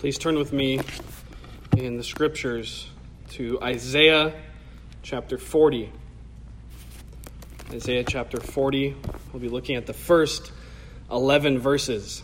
[0.00, 0.80] Please turn with me
[1.76, 2.88] in the scriptures
[3.32, 4.32] to Isaiah
[5.02, 5.92] chapter 40.
[7.70, 8.96] Isaiah chapter 40.
[9.30, 10.52] We'll be looking at the first
[11.10, 12.22] 11 verses.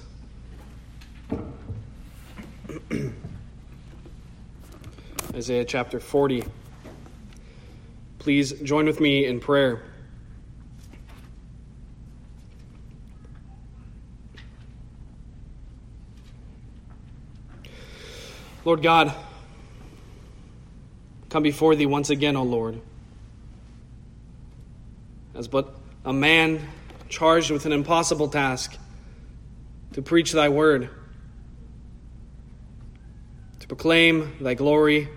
[5.34, 6.44] Isaiah chapter 40.
[8.18, 9.82] Please join with me in prayer.
[18.66, 19.14] Lord God,
[21.28, 22.80] come before thee once again, O Lord,
[25.36, 25.72] as but
[26.04, 26.66] a man
[27.08, 28.76] charged with an impossible task
[29.92, 30.90] to preach thy word,
[33.60, 35.10] to proclaim thy glory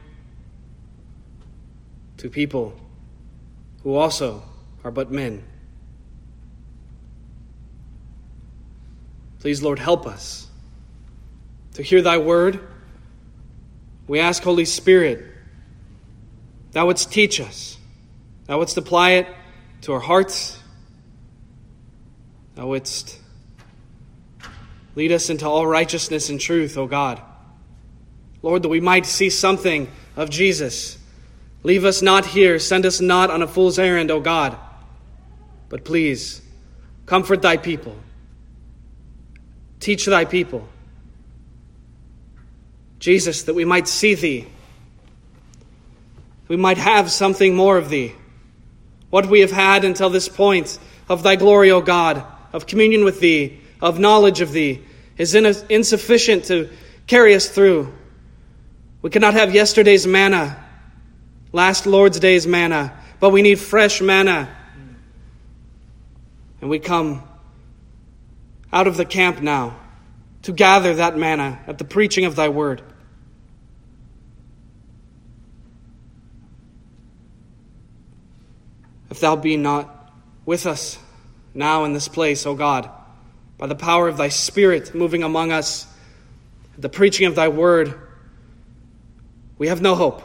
[2.18, 2.80] to people
[3.82, 4.44] who also
[4.84, 5.44] are but men.
[9.40, 10.46] Please, Lord, help us
[11.74, 12.60] to hear thy word
[14.10, 15.24] we ask, Holy Spirit,
[16.72, 17.78] thou wouldst teach us,
[18.48, 19.28] thou wouldst apply it
[19.82, 20.60] to our hearts,
[22.56, 23.20] thou wouldst
[24.96, 27.22] lead us into all righteousness and truth, O God.
[28.42, 30.98] Lord, that we might see something of Jesus.
[31.62, 34.58] Leave us not here, send us not on a fool's errand, O God.
[35.70, 36.42] But please,
[37.06, 37.96] comfort thy people,
[39.80, 40.68] teach thy people.
[43.00, 44.48] Jesus, that we might see thee.
[46.48, 48.14] We might have something more of thee.
[49.10, 53.20] What we have had until this point of thy glory, O God, of communion with
[53.20, 54.84] thee, of knowledge of thee,
[55.18, 56.70] is insufficient to
[57.08, 57.94] carry us through.
[59.02, 60.64] We cannot have yesterday's manna,
[61.52, 64.50] last Lord's day's manna, but we need fresh manna.
[66.62, 67.24] And we come
[68.74, 69.78] out of the camp now
[70.44, 72.82] to gather that manna at the preaching of thy word.
[79.10, 80.14] If thou be not
[80.46, 80.98] with us
[81.54, 82.90] now in this place, O God,
[83.58, 85.86] by the power of thy Spirit moving among us,
[86.76, 87.94] at the preaching of thy word,
[89.58, 90.22] we have no hope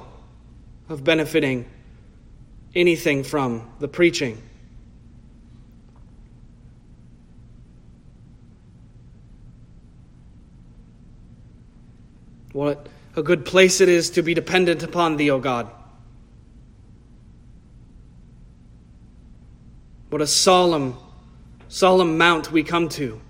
[0.88, 1.68] of benefiting
[2.74, 4.40] anything from the preaching.
[12.54, 15.68] What a good place it is to be dependent upon thee, O God.
[20.08, 20.96] What a solemn,
[21.66, 23.20] solemn mount we come to.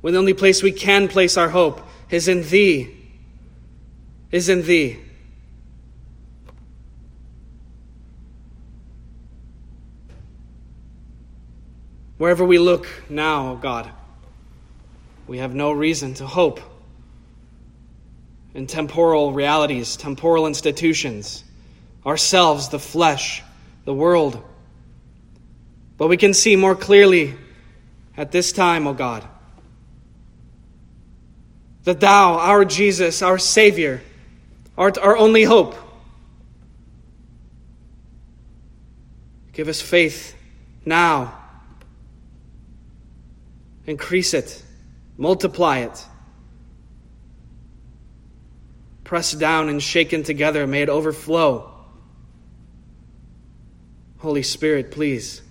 [0.00, 1.80] When the only place we can place our hope
[2.10, 2.92] is in Thee,
[4.32, 4.98] is in Thee.
[12.18, 13.88] Wherever we look now, O God,
[15.28, 16.60] we have no reason to hope
[18.54, 21.44] in temporal realities, temporal institutions,
[22.04, 23.42] ourselves, the flesh,
[23.84, 24.42] the world.
[25.96, 27.34] But we can see more clearly
[28.16, 29.26] at this time, O oh God,
[31.84, 34.02] that Thou, our Jesus, our Savior,
[34.76, 35.74] art our only hope.
[39.52, 40.34] Give us faith
[40.84, 41.38] now.
[43.86, 44.62] Increase it,
[45.16, 46.06] multiply it.
[49.12, 51.70] Pressed down and shaken together, may it overflow.
[54.20, 55.42] Holy Spirit, please.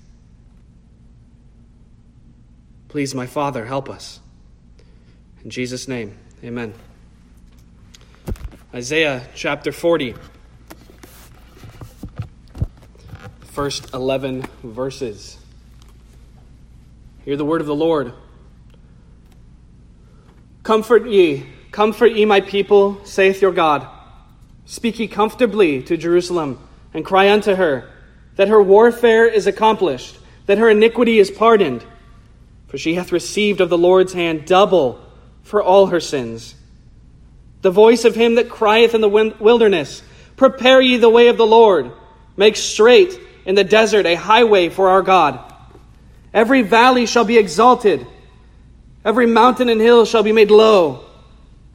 [2.88, 4.20] Please, my Father, help us.
[5.44, 6.74] In Jesus' name, amen.
[8.74, 10.16] Isaiah chapter 40,
[13.42, 15.38] first 11 verses.
[17.26, 18.12] Hear the word of the Lord.
[20.64, 23.88] Comfort ye, comfort ye, my people, saith your God.
[24.66, 26.59] Speak ye comfortably to Jerusalem,
[26.94, 27.90] and cry unto her
[28.36, 31.86] that her warfare is accomplished, that her iniquity is pardoned
[32.72, 34.98] for she hath received of the Lord's hand double
[35.44, 36.56] for all her sins.
[37.64, 40.02] The voice of him that crieth in the wilderness,
[40.38, 41.91] Prepare ye the way of the Lord,
[42.38, 45.53] make straight in the desert a highway for our God.
[46.34, 48.08] Every valley shall be exalted,
[49.03, 51.03] every mountain and hill shall be made low,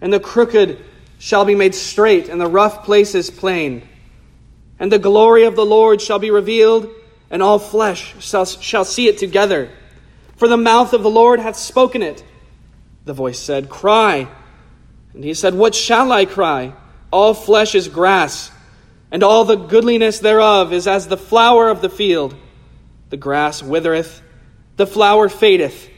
[0.01, 0.85] and the crooked
[1.19, 3.87] shall be made straight, and the rough places plain.
[4.79, 6.89] And the glory of the Lord shall be revealed,
[7.31, 9.71] and all flesh shall, see it together
[10.37, 12.23] for the mouth of the Lord hath spoken it.
[13.05, 14.29] The voice said, Cry.
[15.15, 16.75] And he said, What shall I cry?
[17.11, 18.51] All flesh is grass,
[19.11, 22.35] and all the goodliness thereof is as the flower of the field.
[23.09, 24.21] The grass withereth,
[24.77, 25.89] the flower fadeth,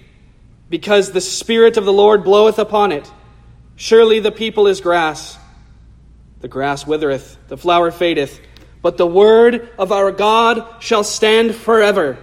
[0.71, 3.11] because the Spirit of the Lord bloweth upon it.
[3.79, 5.39] Surely the people is grass.
[6.41, 8.41] The grass withereth, the flower fadeth,
[8.83, 12.19] but the word of our God shall stand forever.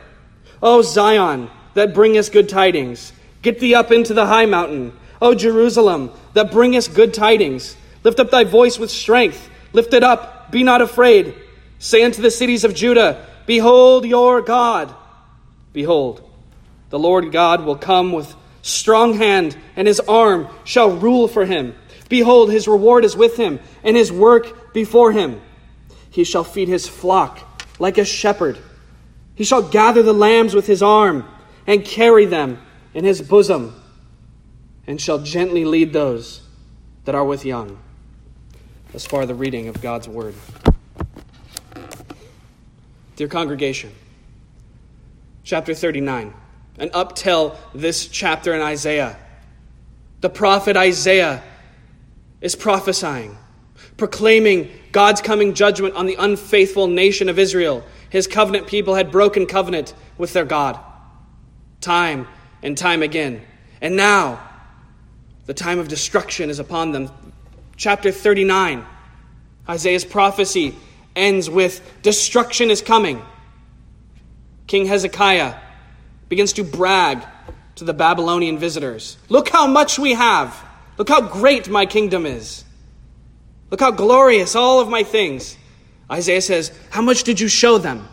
[0.62, 4.92] O Zion, that bringest good tidings, get thee up into the high mountain.
[5.22, 9.50] O Jerusalem, that bringest good tidings, lift up thy voice with strength.
[9.72, 11.36] Lift it up, be not afraid.
[11.80, 14.94] Say unto the cities of Judah, Behold your God.
[15.72, 16.22] Behold,
[16.90, 21.76] the Lord God will come with strong hand, and his arm shall rule for him.
[22.10, 25.40] Behold, his reward is with him, and his work before him.
[26.10, 27.40] He shall feed his flock
[27.80, 28.58] like a shepherd.
[29.36, 31.30] He shall gather the lambs with his arm,
[31.68, 32.60] and carry them
[32.96, 33.80] in his bosom,
[34.88, 36.42] and shall gently lead those
[37.06, 37.78] that are with young.
[38.96, 40.34] As far the reading of God's word.
[43.16, 43.92] Dear congregation,
[45.44, 46.34] chapter 39,
[46.78, 49.18] and up till this chapter in Isaiah,
[50.22, 51.44] the prophet Isaiah
[52.42, 53.38] is prophesying,
[53.98, 57.84] proclaiming God's coming judgment on the unfaithful nation of Israel.
[58.10, 60.80] His covenant people had broken covenant with their God,
[61.82, 62.28] time
[62.62, 63.42] and time again.
[63.82, 64.40] And now,
[65.46, 67.12] the time of destruction is upon them.
[67.78, 68.86] Chapter 39,
[69.68, 70.76] Isaiah's prophecy
[71.16, 73.22] ends with destruction is coming.
[74.68, 75.56] King Hezekiah
[76.30, 77.24] begins to brag
[77.76, 80.64] to the Babylonian visitors Look how much we have.
[80.98, 82.64] Look how great my kingdom is.
[83.70, 85.58] Look how glorious all of my things.
[86.10, 88.08] Isaiah says, How much did you show them?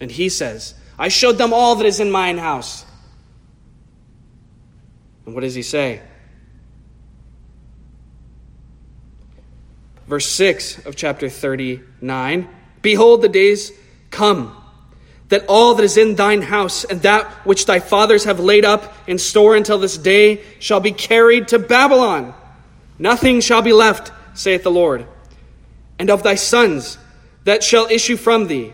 [0.00, 2.84] And he says, I showed them all that is in mine house.
[5.24, 6.02] And what does he say?
[10.06, 12.48] Verse 6 of chapter 39
[12.80, 13.72] Behold, the days
[14.10, 14.56] come
[15.28, 18.94] that all that is in thine house and that which thy fathers have laid up
[19.06, 22.34] in store until this day shall be carried to Babylon.
[22.98, 25.06] Nothing shall be left, saith the Lord.
[25.98, 26.96] And of thy sons
[27.44, 28.72] that shall issue from thee,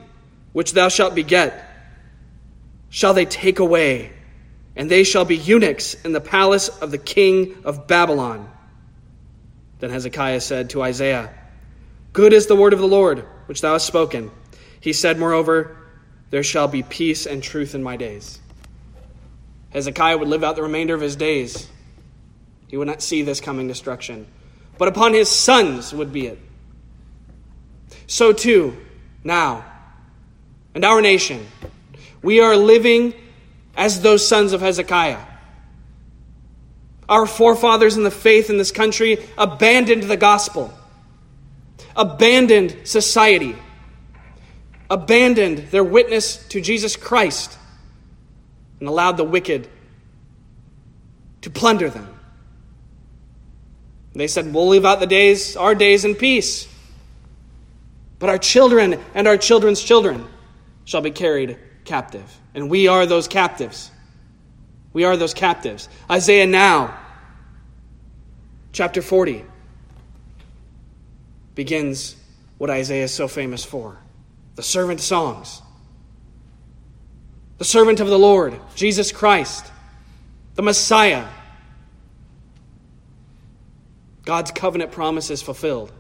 [0.53, 1.71] which thou shalt beget,
[2.89, 4.13] shall they take away,
[4.77, 8.49] and they shall be eunuchs in the palace of the king of Babylon.
[9.81, 11.33] Then Hezekiah said to Isaiah,
[12.13, 14.31] Good is the word of the Lord, which thou hast spoken.
[14.81, 15.77] He said, moreover,
[16.35, 18.41] There shall be peace and truth in my days.
[19.71, 21.69] Hezekiah would live out the remainder of his days.
[22.67, 24.27] He would not see this coming destruction,
[24.77, 26.41] but upon his sons would be it.
[28.09, 28.77] So too,
[29.23, 29.65] now,
[30.75, 31.47] and our nation,
[32.21, 33.15] we are living
[33.77, 35.21] as those sons of Hezekiah.
[37.09, 40.75] Our forefathers in the faith in this country abandoned the gospel,
[41.95, 43.55] abandoned society,
[44.91, 47.57] abandoned their witness to Jesus Christ,
[48.81, 49.69] and allowed the wicked
[51.43, 52.09] to plunder them.
[54.15, 56.69] They said, We'll live out the days, our days in peace.
[58.19, 60.27] But our children and our children's children
[60.85, 62.25] shall be carried captive.
[62.55, 63.91] And we are those captives.
[64.93, 65.89] We are those captives.
[66.09, 66.97] Isaiah now,
[68.73, 69.45] chapter 40,
[71.55, 72.17] begins
[72.59, 73.99] what Isaiah is so famous for
[74.55, 75.63] the servant songs.
[77.59, 79.71] The servant of the Lord, Jesus Christ,
[80.55, 81.27] the Messiah.
[84.25, 85.93] God's covenant promises fulfilled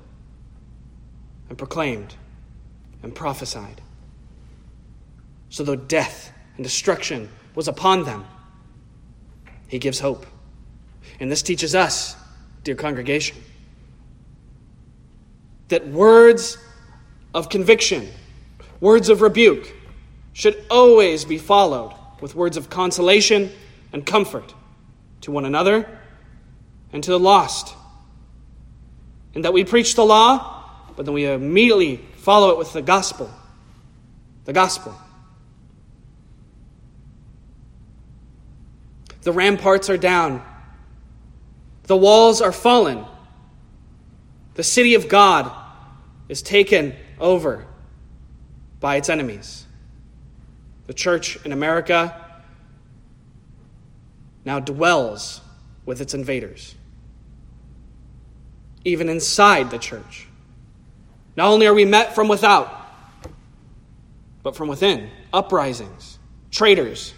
[1.49, 2.14] and proclaimed
[3.02, 3.80] and prophesied.
[5.50, 8.25] So, though death and destruction was upon them,
[9.68, 10.26] he gives hope.
[11.20, 12.16] And this teaches us,
[12.64, 13.37] dear congregation,
[15.68, 16.58] that words
[17.34, 18.08] of conviction,
[18.80, 19.72] words of rebuke,
[20.32, 23.50] should always be followed with words of consolation
[23.92, 24.54] and comfort
[25.20, 25.86] to one another
[26.92, 27.74] and to the lost.
[29.34, 33.30] And that we preach the law, but then we immediately follow it with the gospel.
[34.44, 34.94] The gospel.
[39.22, 40.44] The ramparts are down.
[41.84, 43.04] The walls are fallen.
[44.54, 45.50] The city of God
[46.28, 47.66] is taken over
[48.84, 49.64] by its enemies.
[50.88, 52.22] The church in America
[54.44, 55.40] now dwells
[55.86, 56.74] with its invaders,
[58.84, 60.28] even inside the church.
[61.34, 62.68] Not only are we met from without,
[64.42, 66.18] but from within uprisings,
[66.50, 67.14] traitors,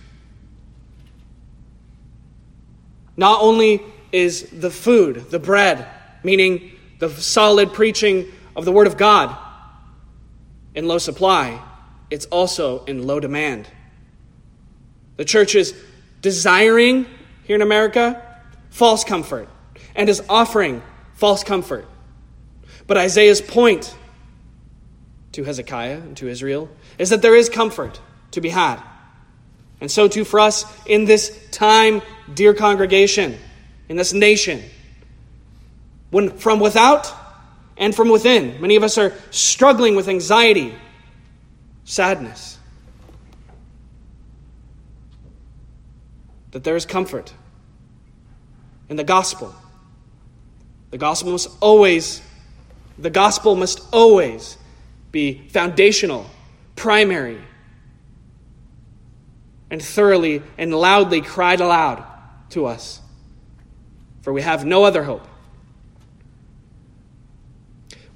[3.17, 3.83] Not only
[4.13, 5.85] is the food, the bread,
[6.23, 9.37] meaning the solid preaching of the Word of God,
[10.77, 11.61] in low supply,
[12.11, 13.67] it's also in low demand.
[15.17, 15.75] The church is
[16.21, 17.07] desiring,
[17.45, 18.23] here in America,
[18.71, 19.49] false comfort,
[19.95, 20.83] and is offering
[21.15, 21.89] false comfort.
[22.87, 23.97] But Isaiah's point
[25.33, 26.69] to Hezekiah and to Israel
[26.99, 28.01] is that there is comfort
[28.33, 28.81] to be had.
[29.81, 32.03] And so too for us in this time,
[32.33, 33.39] dear congregation,
[33.89, 34.63] in this nation.
[36.11, 37.13] When from without
[37.77, 40.75] and from within, many of us are struggling with anxiety,
[41.85, 42.59] sadness.
[46.53, 47.35] That there is comfort
[48.89, 49.55] in the gospel.
[50.91, 52.23] The gospel must always,
[52.99, 54.57] the gospel must always
[55.13, 56.31] be foundational,
[56.77, 57.39] primary,
[59.71, 62.05] and thoroughly and loudly cried aloud
[62.51, 63.01] to us.
[64.23, 65.27] For we have no other hope.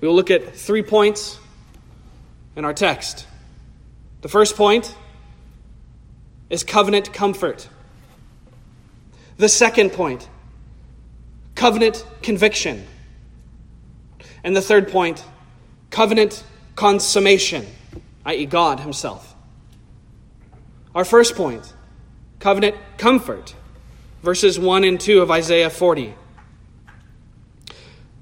[0.00, 1.38] We will look at three points
[2.56, 3.26] in our text.
[4.22, 4.94] The first point
[6.48, 7.68] is covenant comfort.
[9.36, 10.28] The second point,
[11.54, 12.86] covenant conviction.
[14.42, 15.22] And the third point,
[15.90, 16.44] covenant
[16.76, 17.66] consummation,
[18.24, 19.34] i.e., God Himself.
[20.94, 21.72] Our first point,
[22.38, 23.54] covenant comfort,
[24.22, 26.14] verses 1 and 2 of Isaiah 40.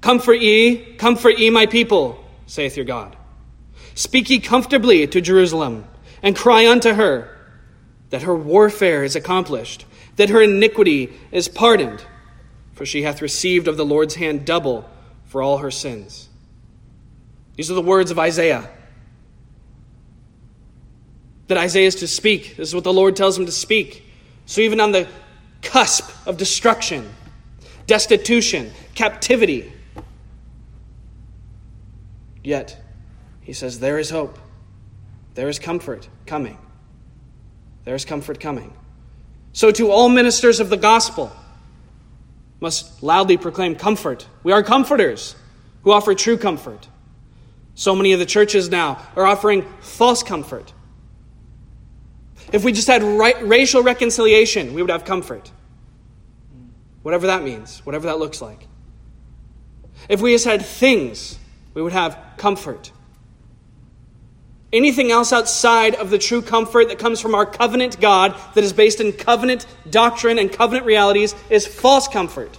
[0.09, 3.15] Comfort ye, comfort ye, my people, saith your God.
[3.95, 5.85] Speak ye comfortably to Jerusalem,
[6.23, 7.37] and cry unto her
[8.09, 9.85] that her warfare is accomplished,
[10.17, 12.03] that her iniquity is pardoned,
[12.73, 14.89] for she hath received of the Lord's hand double
[15.27, 16.31] for all her sins.
[17.57, 18.67] These are the words of Isaiah.
[21.49, 22.57] That Isaiah is to speak.
[22.57, 24.07] This is what the Lord tells him to speak.
[24.47, 25.07] So, even on the
[25.61, 27.07] cusp of destruction,
[27.87, 29.75] destitution, captivity,
[32.49, 32.79] Yet,
[33.43, 34.39] he says, there is hope.
[35.35, 36.57] There is comfort coming.
[37.85, 38.73] There is comfort coming.
[39.53, 41.31] So, to all ministers of the gospel,
[42.59, 44.27] must loudly proclaim comfort.
[44.45, 45.37] We are comforters
[45.83, 46.89] who offer true comfort.
[47.75, 50.73] So many of the churches now are offering false comfort.
[52.51, 55.53] If we just had right, racial reconciliation, we would have comfort.
[57.03, 58.67] Whatever that means, whatever that looks like.
[60.09, 61.38] If we just had things
[61.79, 62.91] we would have comfort.
[64.73, 68.73] Anything else outside of the true comfort that comes from our covenant God, that is
[68.73, 72.59] based in covenant doctrine and covenant realities, is false comfort,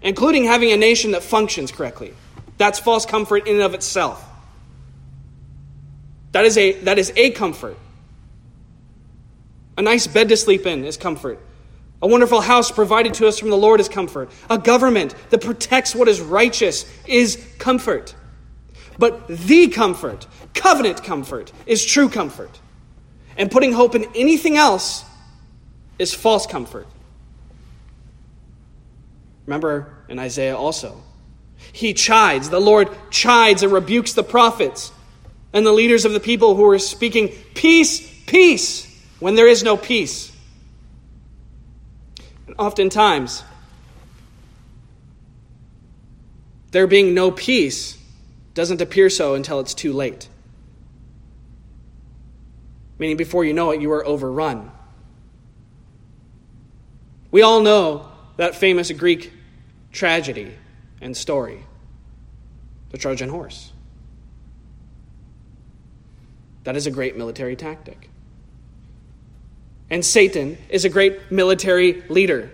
[0.00, 2.14] including having a nation that functions correctly.
[2.56, 4.26] That's false comfort in and of itself.
[6.32, 7.76] That is a, that is a comfort.
[9.76, 11.38] A nice bed to sleep in is comfort.
[12.02, 14.30] A wonderful house provided to us from the Lord is comfort.
[14.50, 18.14] A government that protects what is righteous is comfort.
[18.98, 22.60] But the comfort, covenant comfort, is true comfort.
[23.36, 25.04] And putting hope in anything else
[25.98, 26.86] is false comfort.
[29.46, 31.02] Remember in Isaiah also.
[31.72, 34.92] He chides, the Lord chides and rebukes the prophets
[35.52, 38.84] and the leaders of the people who are speaking peace, peace,
[39.20, 40.32] when there is no peace.
[42.58, 43.44] Oftentimes,
[46.70, 47.98] there being no peace
[48.54, 50.28] doesn't appear so until it's too late.
[52.98, 54.70] Meaning, before you know it, you are overrun.
[57.30, 59.32] We all know that famous Greek
[59.92, 60.54] tragedy
[61.00, 61.64] and story
[62.90, 63.72] the Trojan horse.
[66.64, 68.08] That is a great military tactic.
[69.90, 72.50] And Satan is a great military leader.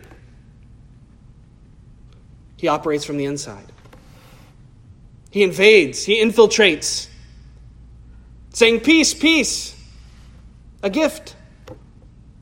[2.56, 3.72] He operates from the inside.
[5.30, 7.08] He invades, he infiltrates,
[8.50, 9.74] saying, Peace, peace,
[10.82, 11.34] a gift,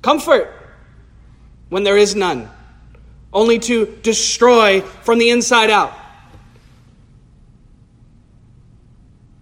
[0.03, 0.53] comfort,
[1.69, 2.51] when there is none,
[3.33, 5.93] only to destroy from the inside out.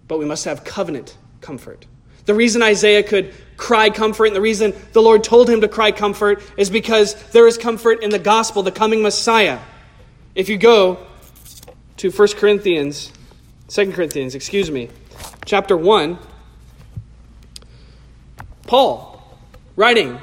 [0.07, 1.87] But we must have covenant comfort.
[2.29, 5.91] The reason Isaiah could cry comfort and the reason the Lord told him to cry
[5.91, 9.57] comfort is because there is comfort in the gospel, the coming Messiah.
[10.35, 10.99] If you go
[11.97, 13.11] to 1 Corinthians,
[13.69, 14.91] 2 Corinthians, excuse me,
[15.43, 16.19] chapter 1,
[18.67, 19.27] Paul,
[19.75, 20.19] writing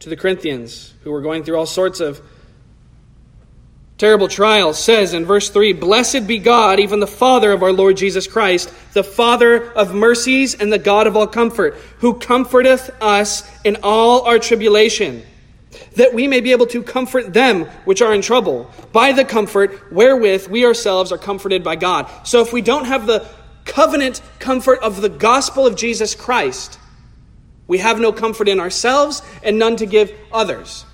[0.00, 2.20] to the Corinthians who were going through all sorts of
[3.98, 7.96] terrible trial says in verse 3 Blessed be God, even the Father of our Lord
[7.96, 13.48] Jesus Christ, the Father of mercies and the God of all comfort, who comforteth us
[13.64, 15.22] in all our tribulation,
[15.96, 19.92] that we may be able to comfort them which are in trouble, by the comfort
[19.92, 22.10] wherewith we ourselves are comforted by God.
[22.24, 23.26] So if we don't have the
[23.64, 26.78] covenant comfort of the gospel of Jesus Christ,
[27.66, 30.85] we have no comfort in ourselves and none to give others.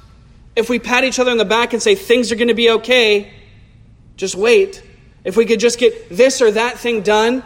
[0.55, 2.71] If we pat each other on the back and say things are going to be
[2.71, 3.33] okay,
[4.17, 4.83] just wait.
[5.25, 7.43] If we could just get this or that thing done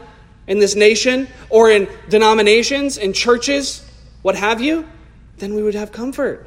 [0.46, 3.84] in this nation or in denominations, in churches,
[4.22, 4.88] what have you,
[5.38, 6.46] then we would have comfort.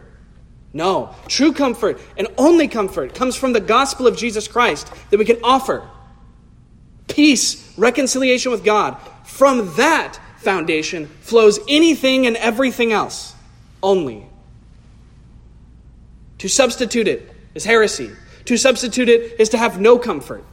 [0.74, 5.25] No, true comfort and only comfort comes from the gospel of Jesus Christ that we
[5.25, 5.88] can offer.
[7.08, 8.98] Peace, reconciliation with God.
[9.25, 13.34] From that foundation flows anything and everything else
[13.82, 14.28] only.
[16.39, 18.12] To substitute it is heresy.
[18.46, 20.43] To substitute it is to have no comfort.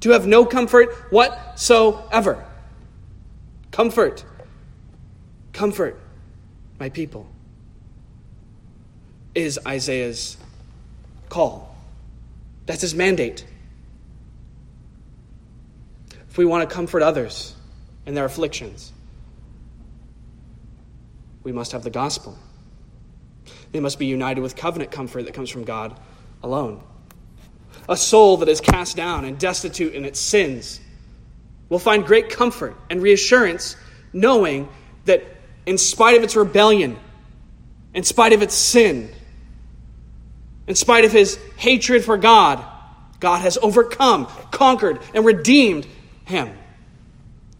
[0.00, 2.44] To have no comfort whatsoever.
[3.70, 4.24] Comfort.
[5.52, 6.00] Comfort,
[6.78, 7.28] my people
[9.34, 10.36] is Isaiah's
[11.28, 11.74] call.
[12.66, 13.44] That's his mandate.
[16.28, 17.54] If we want to comfort others
[18.06, 18.92] in their afflictions,
[21.42, 22.38] we must have the gospel.
[23.72, 25.98] They must be united with covenant comfort that comes from God
[26.42, 26.82] alone.
[27.88, 30.80] A soul that is cast down and destitute in its sins
[31.68, 33.76] will find great comfort and reassurance
[34.12, 34.68] knowing
[35.04, 35.24] that
[35.66, 36.96] in spite of its rebellion,
[37.94, 39.10] in spite of its sin,
[40.66, 42.64] in spite of his hatred for God,
[43.18, 45.86] God has overcome, conquered, and redeemed
[46.24, 46.56] him.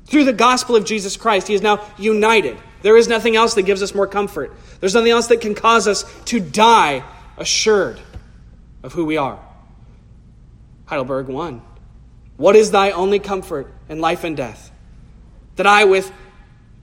[0.06, 2.56] Through the gospel of Jesus Christ, he is now united.
[2.82, 4.52] There is nothing else that gives us more comfort.
[4.80, 7.04] There's nothing else that can cause us to die
[7.36, 8.00] assured
[8.82, 9.38] of who we are.
[10.86, 11.62] Heidelberg 1.
[12.36, 14.72] What is thy only comfort in life and death?
[15.56, 16.10] That I, with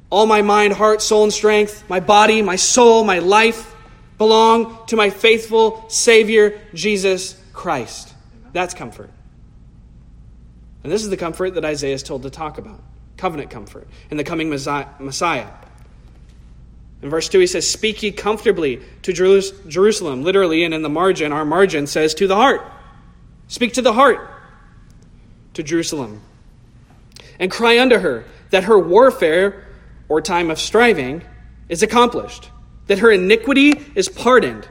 [0.09, 3.75] all my mind, heart, soul, and strength, my body, my soul, my life,
[4.17, 8.13] belong to my faithful Savior, Jesus Christ.
[8.53, 9.09] That's comfort.
[10.83, 12.81] And this is the comfort that Isaiah is told to talk about
[13.17, 15.47] covenant comfort in the coming Messiah.
[17.01, 20.23] In verse 2, he says, Speak ye comfortably to Jerusalem.
[20.23, 22.61] Literally, and in the margin, our margin says, To the heart.
[23.47, 24.29] Speak to the heart,
[25.53, 26.21] to Jerusalem.
[27.39, 29.67] And cry unto her that her warfare,
[30.09, 31.21] or time of striving,
[31.69, 32.49] is accomplished
[32.87, 34.67] that her iniquity is pardoned,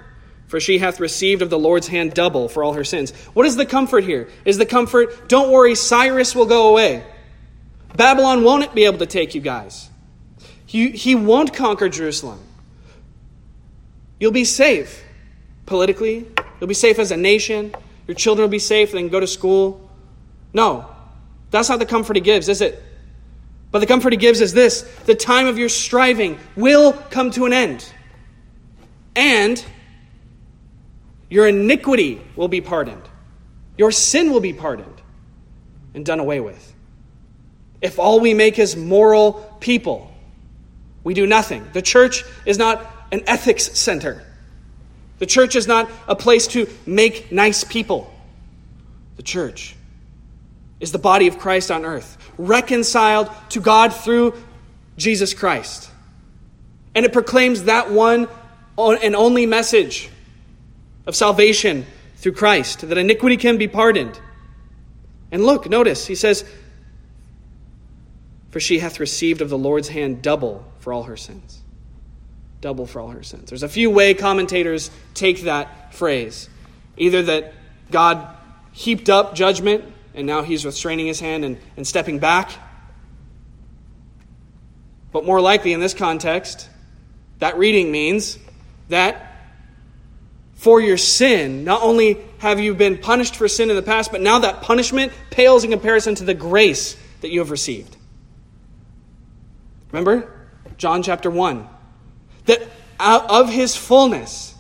[0.46, 3.12] for she hath received of the Lord's hand double for all her sins.
[3.34, 4.28] What is the comfort here?
[4.44, 7.04] Is the comfort, don't worry, Cyrus will go away.
[7.94, 9.90] Babylon won't be able to take you guys.
[10.66, 12.40] He, he won't conquer Jerusalem.
[14.18, 15.05] You'll be safe
[15.64, 16.26] politically,
[16.61, 17.74] you'll be safe as a nation,
[18.07, 19.88] your children will be safe, they can go to school.
[20.52, 20.88] No,
[21.50, 22.83] that's not the comfort he gives, is it?
[23.70, 27.46] But the comfort he gives is this the time of your striving will come to
[27.46, 27.92] an end
[29.14, 29.64] and
[31.29, 33.02] your iniquity will be pardoned.
[33.76, 35.02] Your sin will be pardoned
[35.94, 36.74] and done away with.
[37.81, 40.11] If all we make is moral people,
[41.06, 41.64] we do nothing.
[41.72, 44.24] The church is not an ethics center.
[45.20, 48.12] The church is not a place to make nice people.
[49.14, 49.76] The church
[50.80, 54.34] is the body of Christ on earth, reconciled to God through
[54.96, 55.88] Jesus Christ.
[56.96, 58.26] And it proclaims that one
[58.76, 60.10] and only message
[61.06, 64.18] of salvation through Christ, that iniquity can be pardoned.
[65.30, 66.44] And look, notice, he says,
[68.56, 71.60] For she hath received of the Lord's hand double for all her sins.
[72.62, 73.50] Double for all her sins.
[73.50, 76.48] There's a few way commentators take that phrase.
[76.96, 77.52] Either that
[77.90, 78.26] God
[78.72, 82.50] heaped up judgment and now he's restraining his hand and, and stepping back.
[85.12, 86.70] But more likely in this context,
[87.40, 88.38] that reading means
[88.88, 89.36] that
[90.54, 94.22] for your sin, not only have you been punished for sin in the past, but
[94.22, 97.95] now that punishment pales in comparison to the grace that you have received.
[99.96, 100.30] Remember?
[100.76, 101.66] John chapter 1.
[102.44, 102.68] That
[103.00, 104.54] of his fullness,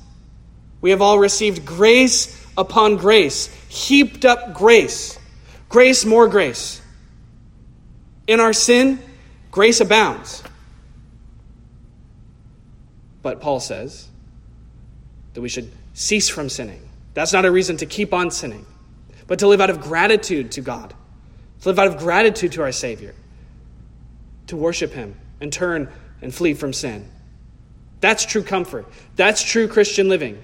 [0.80, 5.18] we have all received grace upon grace, heaped up grace,
[5.68, 6.80] grace more grace.
[8.26, 8.98] In our sin,
[9.50, 10.42] grace abounds.
[13.20, 14.08] But Paul says,
[15.34, 16.80] that we should cease from sinning.
[17.12, 18.64] That's not a reason to keep on sinning,
[19.26, 20.94] but to live out of gratitude to God,
[21.60, 23.14] to live out of gratitude to our Savior,
[24.46, 25.88] to worship Him and turn
[26.22, 27.08] and flee from sin.
[28.00, 28.86] That's true comfort.
[29.16, 30.42] That's true Christian living.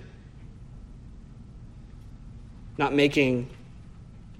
[2.78, 3.48] Not making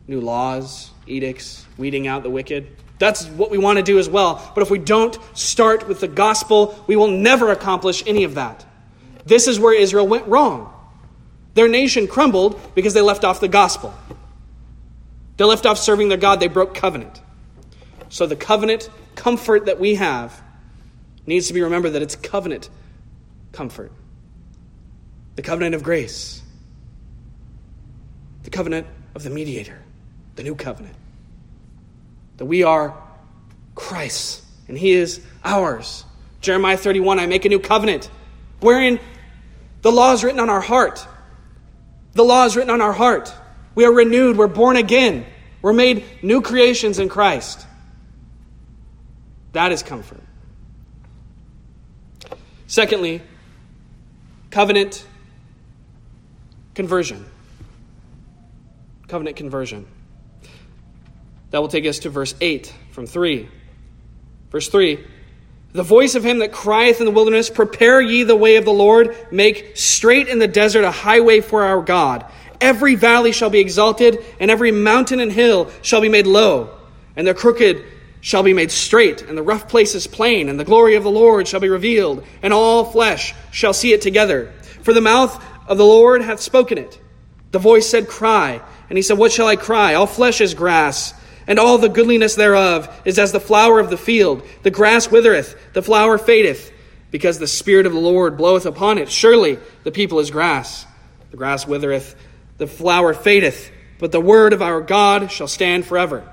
[0.09, 2.69] new laws, edicts, weeding out the wicked.
[2.99, 4.53] That's what we want to do as well.
[4.55, 8.65] But if we don't start with the gospel, we will never accomplish any of that.
[9.25, 10.73] This is where Israel went wrong.
[11.55, 13.95] Their nation crumbled because they left off the gospel.
[15.37, 17.21] They left off serving their God, they broke covenant.
[18.09, 20.43] So the covenant comfort that we have
[21.27, 22.69] needs to be remembered that it's covenant
[23.53, 23.93] comfort.
[25.37, 26.43] The covenant of grace.
[28.43, 29.79] The covenant of the mediator,
[30.37, 30.97] the new covenant.
[32.39, 32.97] That we are
[33.75, 36.05] Christ's and he is ours.
[36.41, 38.11] Jeremiah 31 I make a new covenant
[38.61, 39.01] wherein
[39.83, 41.07] the law is written on our heart.
[42.15, 43.33] The law is written on our heart.
[43.75, 45.25] We are renewed, we're born again,
[45.61, 47.67] we're made new creations in Christ.
[49.53, 50.21] That is comfort.
[52.67, 53.21] Secondly,
[54.51, 55.05] covenant
[56.75, 57.27] conversion.
[59.09, 59.87] Covenant conversion.
[61.51, 63.47] That will take us to verse 8 from 3.
[64.51, 65.05] Verse 3
[65.73, 68.73] The voice of him that crieth in the wilderness, Prepare ye the way of the
[68.73, 72.25] Lord, make straight in the desert a highway for our God.
[72.59, 76.71] Every valley shall be exalted, and every mountain and hill shall be made low,
[77.17, 77.85] and the crooked
[78.23, 81.47] shall be made straight, and the rough places plain, and the glory of the Lord
[81.49, 84.53] shall be revealed, and all flesh shall see it together.
[84.83, 87.01] For the mouth of the Lord hath spoken it.
[87.51, 88.63] The voice said, Cry.
[88.89, 89.95] And he said, What shall I cry?
[89.95, 91.15] All flesh is grass,
[91.49, 94.47] and all the goodliness thereof is as the flower of the field.
[94.63, 96.73] The grass withereth, the flower fadeth,
[97.11, 99.11] because the Spirit of the Lord bloweth upon it.
[99.11, 100.87] Surely the people is grass.
[101.33, 102.15] The grass withereth,
[102.59, 106.32] the flower fadeth, but the word of our God shall stand forever.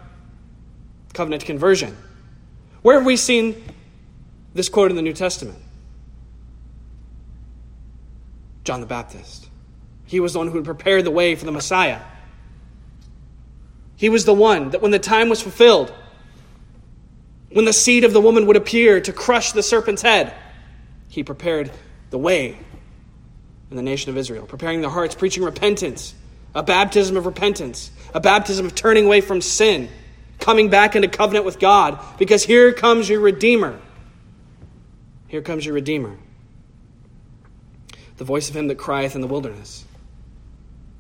[1.13, 1.97] Covenant conversion.
[2.81, 3.61] Where have we seen
[4.53, 5.57] this quote in the New Testament?
[8.63, 9.47] John the Baptist.
[10.05, 12.01] He was the one who would prepare the way for the Messiah.
[13.95, 15.93] He was the one that when the time was fulfilled,
[17.51, 20.33] when the seed of the woman would appear to crush the serpent's head,
[21.09, 21.71] he prepared
[22.09, 22.57] the way
[23.69, 26.13] in the nation of Israel, preparing their hearts, preaching repentance,
[26.55, 29.89] a baptism of repentance, a baptism of turning away from sin,
[30.39, 33.79] coming back into covenant with God, because here comes your Redeemer.
[35.27, 36.17] Here comes your Redeemer.
[38.17, 39.85] The voice of him that crieth in the wilderness.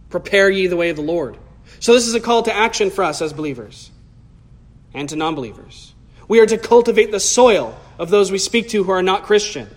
[0.09, 1.37] Prepare ye the way of the Lord.
[1.79, 3.91] So, this is a call to action for us as believers
[4.93, 5.93] and to non believers.
[6.27, 9.67] We are to cultivate the soil of those we speak to who are not Christian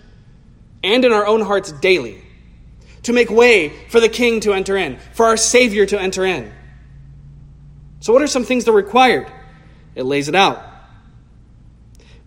[0.83, 2.21] and in our own hearts daily
[3.03, 6.51] to make way for the King to enter in, for our Savior to enter in.
[7.99, 9.31] So, what are some things that are required?
[9.95, 10.63] It lays it out.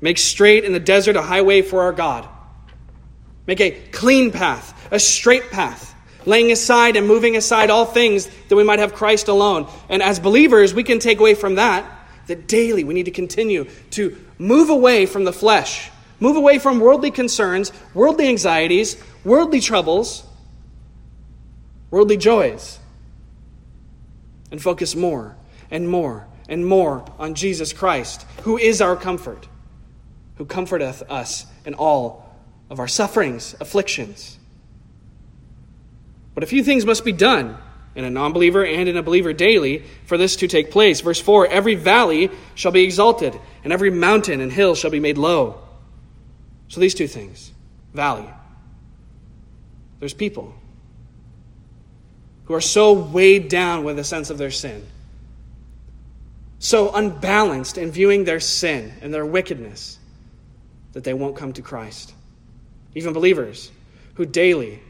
[0.00, 2.28] Make straight in the desert a highway for our God.
[3.46, 5.94] Make a clean path, a straight path,
[6.26, 9.68] laying aside and moving aside all things that we might have Christ alone.
[9.88, 11.92] And as believers, we can take away from that
[12.26, 16.80] that daily we need to continue to move away from the flesh, move away from
[16.80, 20.24] worldly concerns, worldly anxieties, worldly troubles,
[21.90, 22.78] worldly joys,
[24.50, 25.36] and focus more
[25.70, 29.48] and more and more on Jesus Christ, who is our comfort,
[30.36, 32.24] who comforteth us in all
[32.70, 34.38] of our sufferings, afflictions.
[36.34, 37.56] But a few things must be done
[37.94, 41.00] in a non believer and in a believer daily for this to take place.
[41.00, 45.18] Verse 4 Every valley shall be exalted, and every mountain and hill shall be made
[45.18, 45.60] low.
[46.68, 47.52] So these two things
[47.94, 48.28] valley.
[49.98, 50.54] There's people
[52.44, 54.86] who are so weighed down with a sense of their sin
[56.58, 59.98] so unbalanced in viewing their sin and their wickedness
[60.92, 62.14] that they won't come to Christ.
[62.94, 63.70] Even believers
[64.14, 64.80] who daily,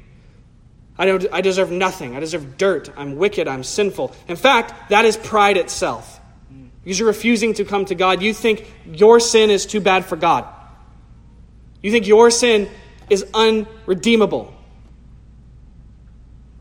[0.97, 2.17] I, don't, I deserve nothing.
[2.17, 2.91] I deserve dirt.
[2.97, 3.49] I'm wicked.
[3.49, 4.15] I'm sinful.
[4.29, 6.21] In fact, that is pride itself.
[6.85, 8.23] Because you're refusing to come to God.
[8.23, 10.47] You think your sin is too bad for God.
[11.83, 12.71] You think your sin
[13.11, 14.55] is unredeemable.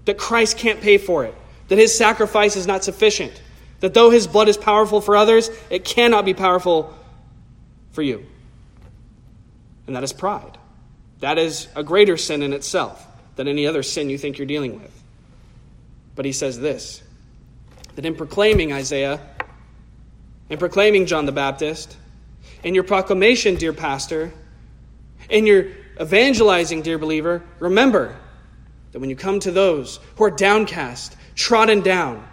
[0.06, 1.36] That Christ can't pay for it.
[1.68, 3.40] That his sacrifice is not sufficient.
[3.80, 6.94] That though his blood is powerful for others, it cannot be powerful
[7.92, 8.26] for you.
[9.88, 10.58] And that is pride.
[11.20, 14.80] That is a greater sin in itself than any other sin you think you're dealing
[14.80, 14.92] with.
[16.16, 17.02] But he says this
[17.96, 19.22] that in proclaiming Isaiah,
[20.50, 21.96] in proclaiming John the Baptist,
[22.64, 24.34] in your proclamation, dear pastor,
[25.30, 25.68] in your
[26.00, 28.16] evangelizing, dear believer, remember
[28.92, 32.28] that when you come to those who are downcast, trodden down,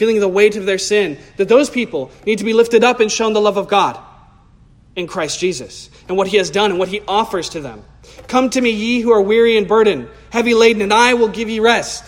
[0.00, 3.12] feeling the weight of their sin, that those people need to be lifted up and
[3.12, 4.00] shown the love of God
[4.96, 7.84] in Christ Jesus and what he has done and what he offers to them.
[8.26, 11.50] Come to me, ye who are weary and burdened, heavy laden, and I will give
[11.50, 12.02] you rest.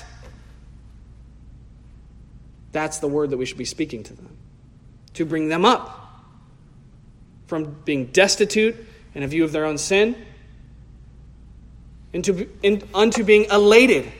[2.72, 4.38] That's the word that we should be speaking to them,
[5.12, 6.24] to bring them up
[7.44, 8.74] from being destitute
[9.14, 10.16] in a view of their own sin
[12.14, 14.10] into, in, unto being elated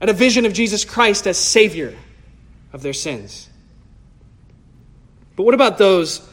[0.00, 1.92] at a vision of Jesus Christ as Savior
[2.72, 3.48] of their sins.
[5.36, 6.26] But what about those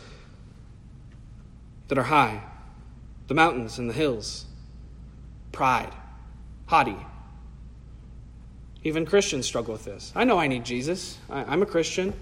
[1.87, 2.43] that are high?
[3.27, 4.45] The mountains and the hills.
[5.51, 5.93] Pride,
[6.65, 6.97] haughty.
[8.83, 10.11] Even Christians struggle with this.
[10.15, 11.17] I know I need Jesus.
[11.29, 12.13] I, am a Christian,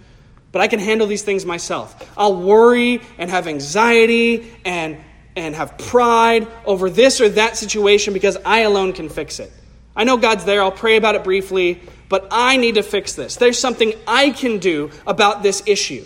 [0.52, 2.12] but I can handle these things myself.
[2.18, 4.98] I'll worry and have anxiety and,
[5.36, 9.52] and have pride over this or that situation because I alone can fix it.
[9.96, 10.62] I know God's there.
[10.62, 13.36] I'll pray about it briefly, but I need to fix this.
[13.36, 16.06] There's something I can do about this issue.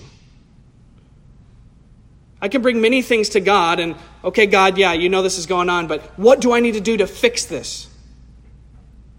[2.41, 5.45] I can bring many things to God and, okay, God, yeah, you know this is
[5.45, 7.87] going on, but what do I need to do to fix this?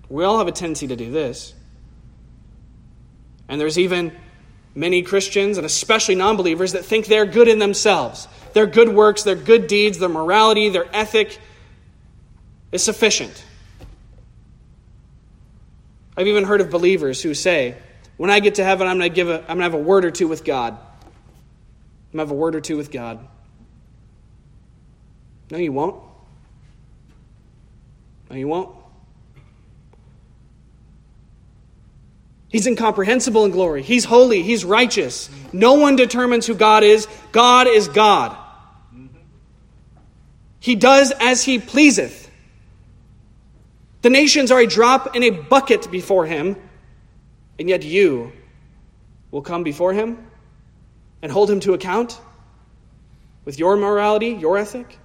[0.09, 1.55] We all have a tendency to do this.
[3.49, 4.13] And there's even
[4.75, 8.27] many Christians, and especially non believers, that think they're good in themselves.
[8.55, 11.39] Their good works, their good deeds, their morality, their ethic
[12.73, 13.45] is sufficient.
[16.17, 17.77] I've even heard of believers who say,
[18.17, 19.79] when I get to heaven, I'm going to give a, I'm going to have a
[19.79, 20.75] word or two with God.
[20.75, 23.27] I'm going to have a word or two with God.
[25.51, 26.03] No, you won't.
[28.31, 28.77] No, you won't.
[32.49, 33.83] He's incomprehensible in glory.
[33.83, 34.43] He's holy.
[34.43, 35.31] He's righteous.
[35.55, 37.09] No one determines who God is.
[37.33, 38.37] God is God.
[40.61, 42.22] He does as he pleaseth.
[44.03, 46.57] The nations are a drop in a bucket before him,
[47.59, 48.33] and yet you
[49.31, 50.27] will come before him
[51.23, 52.21] and hold him to account
[53.45, 54.99] with your morality, your ethic.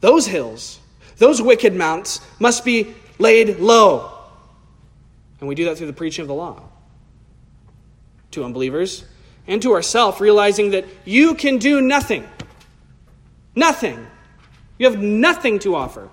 [0.00, 0.78] Those hills,
[1.16, 4.12] those wicked mounts must be laid low.
[5.40, 6.62] And we do that through the preaching of the law
[8.32, 9.04] to unbelievers
[9.46, 12.28] and to ourselves, realizing that you can do nothing.
[13.54, 14.06] Nothing.
[14.78, 16.10] You have nothing to offer.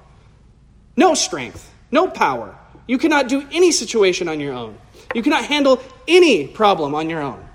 [0.96, 2.56] No strength, no power.
[2.88, 4.78] You cannot do any situation on your own.
[5.14, 7.48] You cannot handle any problem on your own.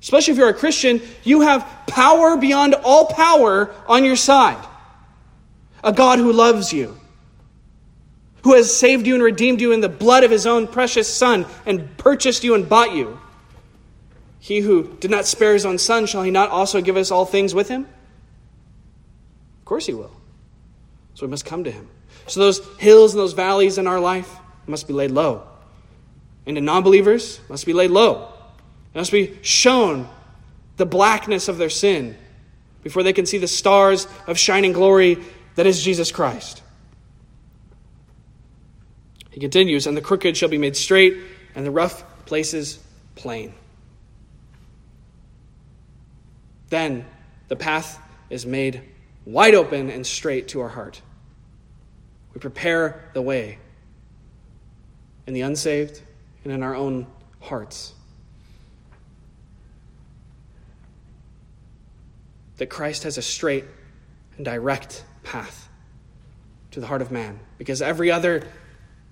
[0.00, 4.64] Especially if you're a Christian, you have power beyond all power on your side.
[5.82, 6.98] A God who loves you,
[8.42, 11.46] who has saved you and redeemed you in the blood of his own precious Son
[11.66, 13.18] and purchased you and bought you.
[14.38, 17.24] He who did not spare his own Son, shall he not also give us all
[17.24, 17.82] things with him?
[19.58, 20.12] Of course he will.
[21.14, 21.88] So we must come to him.
[22.28, 24.30] So those hills and those valleys in our life
[24.66, 25.46] must be laid low.
[26.46, 28.32] And the non believers must be laid low.
[28.94, 30.08] It must be shown
[30.76, 32.16] the blackness of their sin
[32.82, 35.18] before they can see the stars of shining glory
[35.56, 36.62] that is Jesus Christ.
[39.30, 41.16] He continues, and the crooked shall be made straight,
[41.54, 42.78] and the rough places
[43.14, 43.54] plain.
[46.70, 47.06] Then
[47.48, 48.82] the path is made
[49.24, 51.02] wide open and straight to our heart.
[52.38, 53.58] We prepare the way
[55.26, 56.00] in the unsaved
[56.44, 57.08] and in our own
[57.40, 57.94] hearts.
[62.58, 63.64] That Christ has a straight
[64.36, 65.68] and direct path
[66.70, 67.40] to the heart of man.
[67.58, 68.46] Because every other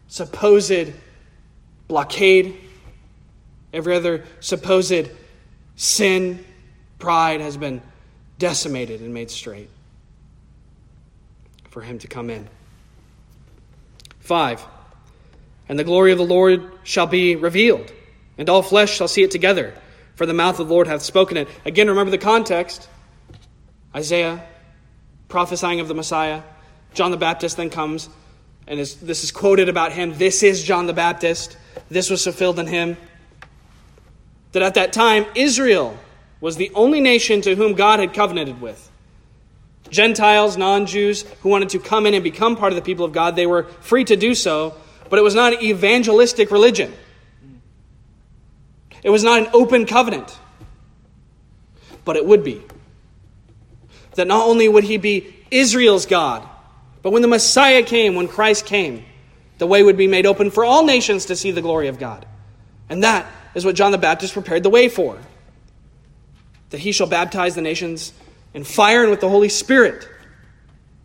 [0.06, 0.92] supposed
[1.88, 2.56] blockade,
[3.72, 5.10] every other supposed
[5.74, 6.44] sin,
[7.00, 7.82] pride has been
[8.38, 9.70] decimated and made straight
[11.70, 12.48] for him to come in.
[14.26, 14.60] Five,
[15.68, 17.92] and the glory of the Lord shall be revealed,
[18.36, 19.72] and all flesh shall see it together,
[20.16, 21.46] for the mouth of the Lord hath spoken it.
[21.64, 22.88] Again, remember the context
[23.94, 24.44] Isaiah
[25.28, 26.42] prophesying of the Messiah.
[26.92, 28.08] John the Baptist then comes
[28.66, 30.18] and is, this is quoted about him.
[30.18, 31.56] This is John the Baptist.
[31.88, 32.96] This was fulfilled in him.
[34.52, 35.96] That at that time, Israel
[36.40, 38.90] was the only nation to whom God had covenanted with.
[39.90, 43.12] Gentiles, non Jews who wanted to come in and become part of the people of
[43.12, 44.74] God, they were free to do so,
[45.08, 46.92] but it was not an evangelistic religion.
[49.02, 50.36] It was not an open covenant.
[52.04, 52.62] But it would be.
[54.14, 56.48] That not only would he be Israel's God,
[57.02, 59.04] but when the Messiah came, when Christ came,
[59.58, 62.26] the way would be made open for all nations to see the glory of God.
[62.88, 65.18] And that is what John the Baptist prepared the way for.
[66.70, 68.12] That he shall baptize the nations
[68.56, 70.08] in fire and with the Holy Spirit.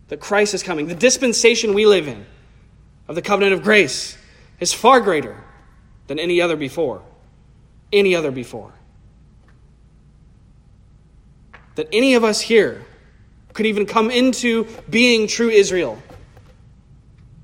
[0.08, 0.88] That Christ is coming.
[0.88, 2.26] The dispensation we live in
[3.10, 4.18] of the covenant of grace
[4.62, 5.36] is far greater
[6.08, 7.02] than any other before.
[7.92, 8.74] Any other before.
[11.76, 12.86] That any of us here
[13.52, 16.02] could even come into being true Israel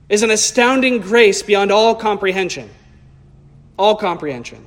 [0.08, 2.70] is an astounding grace beyond all comprehension.
[3.78, 4.66] All comprehension.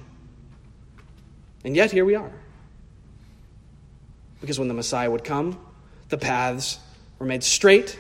[1.64, 2.30] And yet, here we are.
[4.40, 5.58] Because when the Messiah would come,
[6.08, 6.78] the paths
[7.18, 7.98] were made straight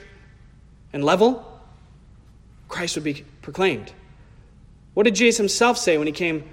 [0.92, 1.46] and level,
[2.68, 3.92] Christ would be proclaimed.
[4.94, 6.44] What did Jesus himself say when he came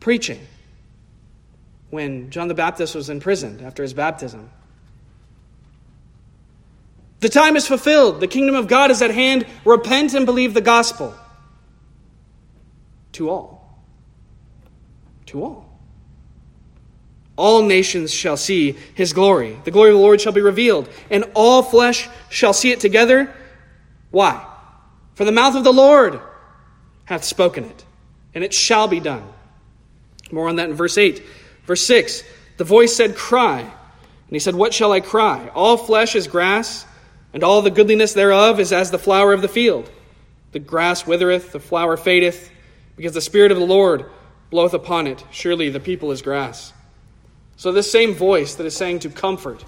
[0.00, 0.40] preaching?
[1.90, 4.50] When John the Baptist was imprisoned after his baptism?
[7.20, 8.20] The time is fulfilled.
[8.20, 9.46] The kingdom of God is at hand.
[9.64, 11.14] Repent and believe the gospel.
[13.12, 13.80] to all.
[15.26, 15.73] To all.
[17.36, 19.58] All nations shall see his glory.
[19.64, 23.34] The glory of the Lord shall be revealed, and all flesh shall see it together.
[24.10, 24.46] Why?
[25.14, 26.20] For the mouth of the Lord
[27.04, 27.84] hath spoken it,
[28.34, 29.24] and it shall be done.
[30.30, 31.22] More on that in verse 8.
[31.64, 32.22] Verse 6
[32.56, 33.60] The voice said, Cry.
[33.60, 33.70] And
[34.30, 35.48] he said, What shall I cry?
[35.54, 36.86] All flesh is grass,
[37.32, 39.90] and all the goodliness thereof is as the flower of the field.
[40.52, 42.50] The grass withereth, the flower fadeth,
[42.96, 44.06] because the Spirit of the Lord
[44.50, 45.24] bloweth upon it.
[45.32, 46.72] Surely the people is grass.
[47.56, 49.64] So, this same voice that is saying to comfort,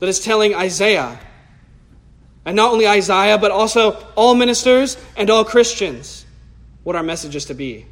[0.00, 1.18] that is telling Isaiah,
[2.44, 6.26] and not only Isaiah, but also all ministers and all Christians,
[6.82, 7.86] what our message is to be.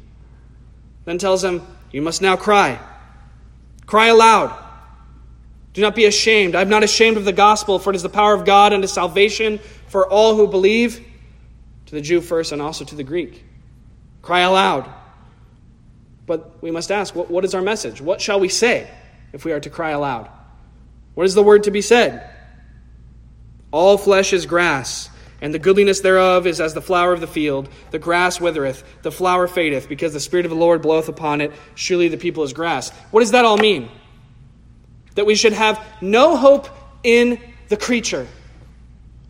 [1.05, 2.79] Then tells him, You must now cry.
[3.85, 4.59] Cry aloud.
[5.73, 6.55] Do not be ashamed.
[6.55, 8.87] I am not ashamed of the gospel, for it is the power of God unto
[8.87, 11.03] salvation for all who believe,
[11.87, 13.43] to the Jew first and also to the Greek.
[14.21, 14.89] Cry aloud.
[16.33, 18.01] But we must ask, what, what is our message?
[18.01, 18.89] What shall we say
[19.33, 20.27] if we are to cry aloud?
[21.13, 22.27] What is the word to be said?
[23.69, 27.69] All flesh is grass, and the goodliness thereof is as the flower of the field.
[27.91, 31.51] The grass withereth, the flower fadeth, because the Spirit of the Lord bloweth upon it.
[31.75, 32.89] Surely the people is grass.
[33.11, 33.91] What does that all mean?
[35.13, 36.67] That we should have no hope
[37.03, 38.27] in the creature.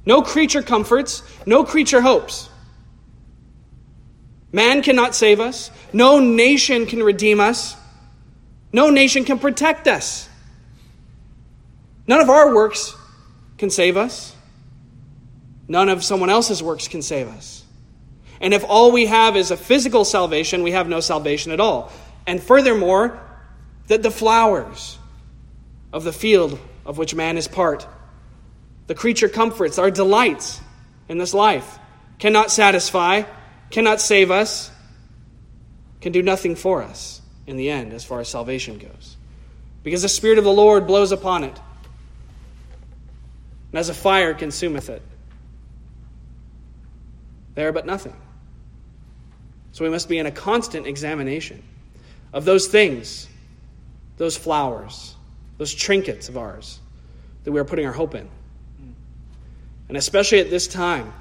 [0.06, 2.48] No creature comforts, no creature hopes.
[4.54, 5.72] Man cannot save us.
[5.92, 7.76] No nation can redeem us.
[8.72, 10.30] No nation can protect us.
[12.08, 12.96] None of our works
[13.58, 14.36] can save us.
[15.68, 17.64] None of someone else's works can save us.
[18.40, 21.92] And if all we have is a physical salvation, we have no salvation at all.
[22.28, 23.20] And furthermore,
[23.88, 25.00] that the flowers
[25.92, 27.88] of the field of which man is part,
[28.88, 30.60] the creature comforts, our delights
[31.10, 31.80] in this life,
[32.20, 33.24] cannot satisfy
[33.74, 34.70] cannot save us,
[36.00, 39.18] can do nothing for us in the end as far as salvation goes.
[39.82, 41.60] Because the Spirit of the Lord blows upon it,
[43.72, 45.02] and as a fire consumeth it.
[47.56, 48.16] There but nothing.
[49.72, 51.64] So we must be in a constant examination
[52.32, 53.28] of those things,
[54.18, 55.16] those flowers,
[55.58, 56.80] those trinkets of ours
[57.44, 58.30] that we are putting our hope in.
[59.88, 61.12] And especially at this time,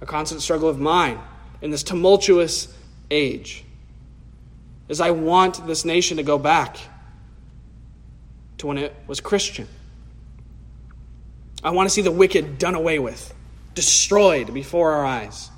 [0.00, 1.18] a constant struggle of mine
[1.62, 2.74] in this tumultuous
[3.10, 3.64] age
[4.88, 6.78] is I want this nation to go back
[8.58, 9.68] to when it was Christian.
[11.62, 13.32] I want to see the wicked done away with,
[13.74, 15.50] destroyed before our eyes.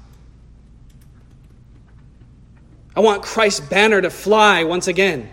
[2.95, 5.31] I want Christ's banner to fly once again,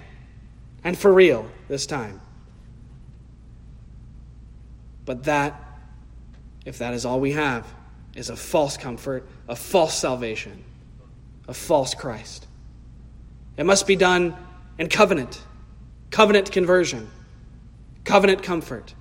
[0.83, 2.21] and for real this time.
[5.05, 5.61] But that,
[6.65, 7.65] if that is all we have,
[8.15, 10.63] is a false comfort, a false salvation,
[11.47, 12.47] a false Christ.
[13.57, 14.35] It must be done
[14.77, 15.41] in covenant,
[16.11, 17.09] covenant conversion,
[18.03, 18.93] covenant comfort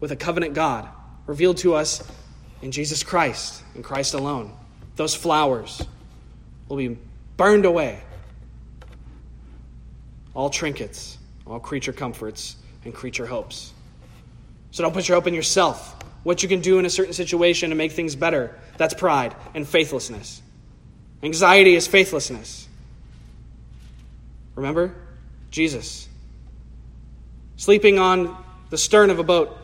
[0.00, 0.88] with a covenant God
[1.26, 2.08] revealed to us
[2.62, 4.52] in Jesus Christ, in Christ alone.
[4.96, 5.82] Those flowers
[6.68, 6.98] will be
[7.36, 8.02] burned away.
[10.34, 13.72] All trinkets, all creature comforts, and creature hopes.
[14.70, 17.70] So don't put your hope in yourself what you can do in a certain situation
[17.70, 18.58] to make things better.
[18.76, 20.42] That's pride and faithlessness.
[21.22, 22.68] Anxiety is faithlessness.
[24.56, 24.94] Remember?
[25.50, 26.08] Jesus.
[27.56, 28.36] Sleeping on
[28.70, 29.56] the stern of a boat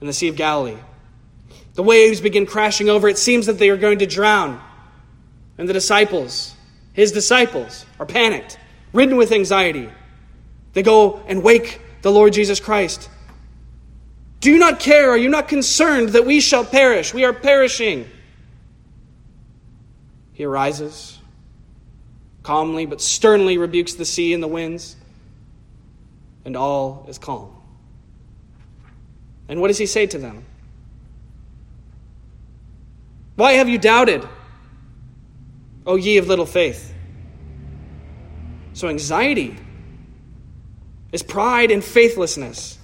[0.00, 0.76] in the Sea of Galilee.
[1.74, 3.08] The waves begin crashing over.
[3.08, 4.60] It seems that they are going to drown.
[5.58, 6.54] And the disciples,
[6.92, 8.58] his disciples, are panicked,
[8.92, 9.88] ridden with anxiety.
[10.72, 13.08] They go and wake the Lord Jesus Christ.
[14.46, 15.10] Do you not care?
[15.10, 17.12] Are you not concerned that we shall perish?
[17.12, 18.08] We are perishing.
[20.34, 21.18] He arises,
[22.44, 24.94] calmly but sternly rebukes the sea and the winds,
[26.44, 27.56] and all is calm.
[29.48, 30.44] And what does he say to them?
[33.34, 34.24] Why have you doubted,
[35.84, 36.94] O ye of little faith?
[38.74, 39.56] So, anxiety
[41.10, 42.78] is pride and faithlessness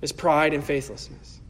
[0.00, 1.40] is pride and faithlessness.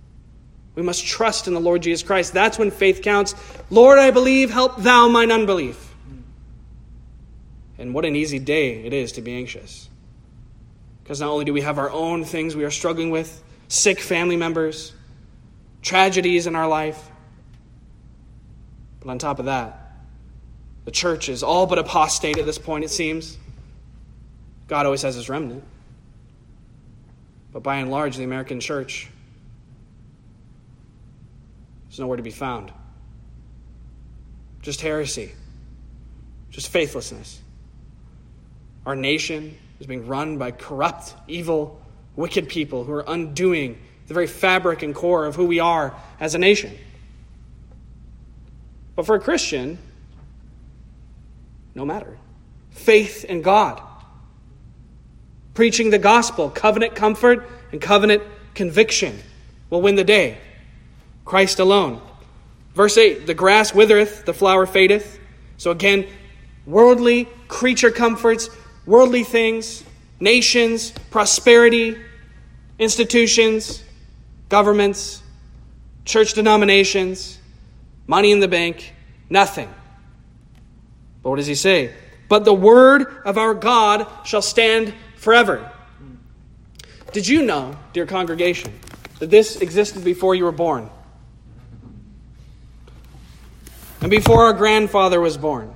[0.74, 2.32] We must trust in the Lord Jesus Christ.
[2.32, 3.34] That's when faith counts.
[3.68, 5.92] Lord, I believe, help thou mine unbelief.
[7.78, 9.88] And what an easy day it is to be anxious.
[11.03, 14.36] Because not only do we have our own things we are struggling with, sick family
[14.36, 14.92] members,
[15.82, 17.11] tragedies in our life,
[19.01, 19.92] but on top of that,
[20.84, 23.36] the church is all but apostate at this point, it seems.
[24.68, 25.64] God always has his remnant.
[27.53, 29.09] But by and large, the American church
[31.90, 32.72] is nowhere to be found.
[34.61, 35.32] just heresy,
[36.51, 37.40] just faithlessness.
[38.84, 41.80] Our nation is being run by corrupt, evil,
[42.16, 43.78] wicked people who are undoing
[44.09, 46.76] the very fabric and core of who we are as a nation.
[48.96, 49.78] But for a Christian,
[51.74, 52.18] no matter.
[52.70, 53.80] Faith in God.
[55.59, 58.23] Preaching the gospel, covenant comfort and covenant
[58.55, 59.19] conviction
[59.71, 60.39] will win the day.
[61.25, 62.01] Christ alone.
[62.77, 65.19] Verse 8 The grass withereth, the flower fadeth.
[65.57, 66.07] So again,
[66.65, 68.51] worldly creature comforts,
[68.87, 69.83] worldly things,
[70.21, 71.99] nations, prosperity,
[72.79, 73.83] institutions,
[74.49, 75.25] governments,
[76.05, 77.37] church denominations,
[78.07, 78.95] money in the bank,
[79.29, 79.69] nothing.
[81.25, 81.93] But what does he say?
[82.29, 85.71] But the word of our God shall stand forever.
[87.12, 88.73] Did you know, dear congregation,
[89.19, 90.89] that this existed before you were born?
[94.01, 95.75] And before our grandfather was born,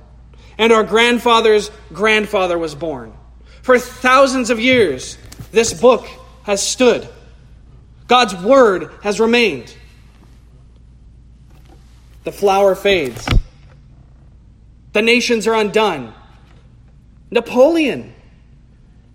[0.57, 3.13] and our grandfather's grandfather was born.
[3.61, 5.17] For thousands of years,
[5.51, 6.07] this book
[6.43, 7.07] has stood.
[8.07, 9.75] God's word has remained.
[12.23, 13.27] The flower fades.
[14.93, 16.13] The nations are undone.
[17.31, 18.12] Napoleon,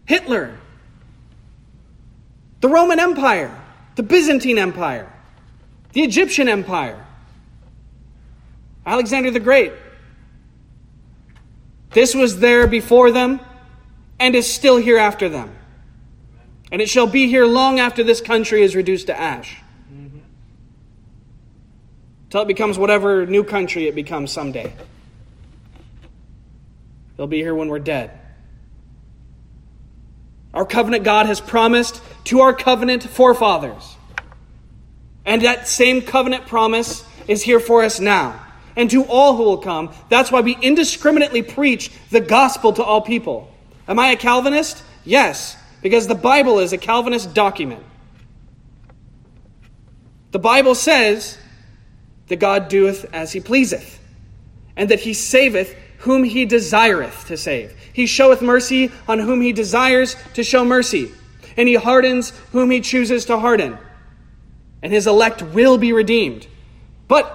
[0.09, 0.57] Hitler,
[2.63, 3.55] the Roman Empire,
[3.95, 5.13] the Byzantine Empire,
[5.93, 7.05] the Egyptian Empire,
[8.87, 9.71] Alexander the Great.
[11.91, 13.39] This was there before them
[14.19, 15.55] and is still here after them.
[16.73, 19.59] And it shall be here long after this country is reduced to ash.
[22.31, 24.73] Till it becomes whatever new country it becomes someday.
[27.19, 28.18] They'll be here when we're dead.
[30.59, 33.95] Our covenant God has promised to our covenant forefathers.
[35.25, 38.45] And that same covenant promise is here for us now
[38.75, 39.95] and to all who will come.
[40.09, 43.49] That's why we indiscriminately preach the gospel to all people.
[43.87, 44.83] Am I a Calvinist?
[45.05, 47.85] Yes, because the Bible is a Calvinist document.
[50.33, 51.39] The Bible says
[52.27, 54.01] that God doeth as he pleaseth,
[54.77, 57.75] and that he saveth whom he desireth to save.
[57.93, 61.11] He showeth mercy on whom he desires to show mercy,
[61.57, 63.79] and he hardens whom he chooses to harden.
[64.83, 66.47] And his elect will be redeemed.
[67.09, 67.35] But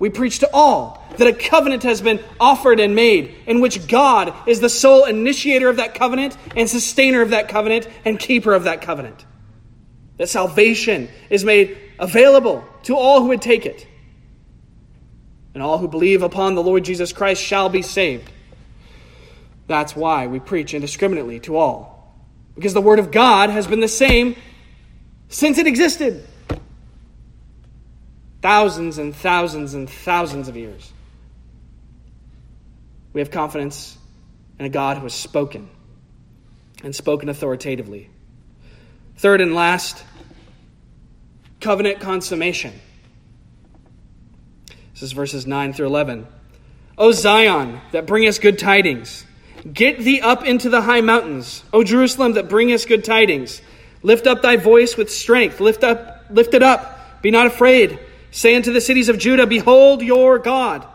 [0.00, 4.32] we preach to all that a covenant has been offered and made, in which God
[4.46, 8.64] is the sole initiator of that covenant and sustainer of that covenant and keeper of
[8.64, 9.24] that covenant.
[10.16, 13.86] That salvation is made available to all who would take it.
[15.60, 18.32] And all who believe upon the Lord Jesus Christ shall be saved.
[19.66, 22.16] That's why we preach indiscriminately to all.
[22.54, 24.36] Because the Word of God has been the same
[25.28, 26.26] since it existed
[28.40, 30.90] thousands and thousands and thousands of years.
[33.12, 33.98] We have confidence
[34.58, 35.68] in a God who has spoken
[36.82, 38.08] and spoken authoritatively.
[39.18, 40.02] Third and last,
[41.60, 42.72] covenant consummation.
[45.00, 46.26] This is verses 9 through 11.
[46.98, 49.24] O Zion, that bringest good tidings,
[49.72, 51.64] get thee up into the high mountains.
[51.72, 53.62] O Jerusalem, that bringest good tidings,
[54.02, 55.58] lift up thy voice with strength.
[55.58, 57.22] Lift up, lift it up.
[57.22, 57.98] Be not afraid.
[58.30, 60.86] Say unto the cities of Judah, Behold your God.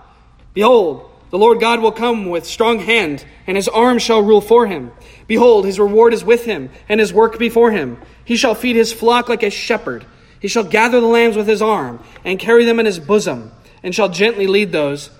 [0.53, 4.67] Behold, the Lord God will come with strong hand, and his arm shall rule for
[4.67, 4.91] him.
[5.25, 7.99] Behold, his reward is with him, and his work before him.
[8.23, 10.05] He shall feed his flock like a shepherd.
[10.39, 13.51] He shall gather the lambs with his arm, and carry them in his bosom,
[13.85, 15.11] and shall gently lead those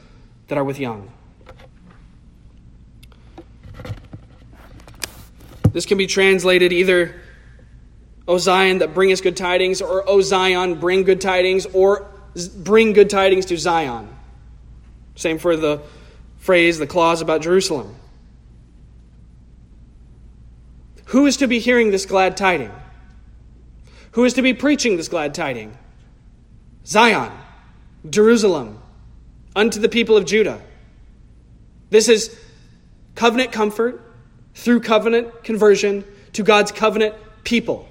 [0.48, 1.12] that are with young.
[5.72, 7.22] This can be translated either
[8.28, 12.08] O Zion, that bringest good tidings, or O Zion, bring good tidings, or
[12.58, 14.10] bring good tidings to Zion.
[15.14, 15.84] Same for the
[16.38, 17.96] phrase, the clause about Jerusalem.
[21.06, 22.72] Who is to be hearing this glad tiding?
[24.14, 25.78] Who is to be preaching this glad tiding?
[26.84, 27.32] Zion,
[28.10, 28.80] Jerusalem,
[29.56, 30.62] unto the people of Judah.
[31.90, 32.38] This is
[33.16, 34.02] covenant comfort
[34.54, 36.04] through covenant conversion
[36.34, 37.88] to God's covenant people.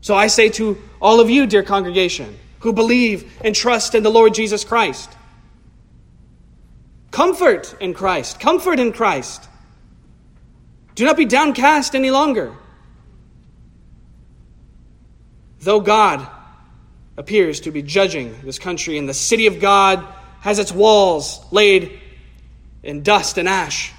[0.00, 4.10] So I say to all of you, dear congregation, who believe and trust in the
[4.10, 5.10] Lord Jesus Christ,
[7.10, 9.48] comfort in Christ, comfort in Christ.
[10.94, 12.54] Do not be downcast any longer.
[15.60, 16.26] Though God
[17.16, 20.06] appears to be judging this country, and the city of God
[20.40, 21.98] has its walls laid
[22.82, 23.92] in dust and ash,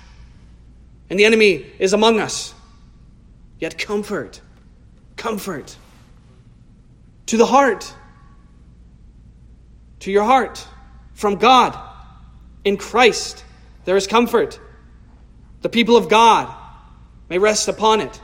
[1.09, 2.53] and the enemy is among us,
[3.59, 4.41] yet comfort,
[5.15, 5.75] comfort
[7.25, 7.93] to the heart,
[9.99, 10.65] to your heart,
[11.13, 11.77] from God.
[12.63, 13.43] In Christ,
[13.85, 14.59] there is comfort.
[15.61, 16.53] The people of God
[17.29, 18.21] may rest upon it,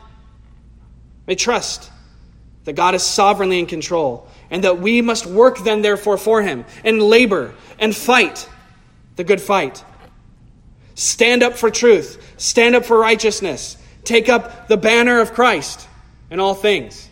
[1.27, 1.89] may trust
[2.65, 6.63] that God is sovereignly in control, and that we must work then, therefore, for Him,
[6.85, 8.47] and labor and fight
[9.15, 9.83] the good fight.
[10.93, 15.87] Stand up for truth, stand up for righteousness, take up the banner of Christ
[16.29, 17.09] in all things.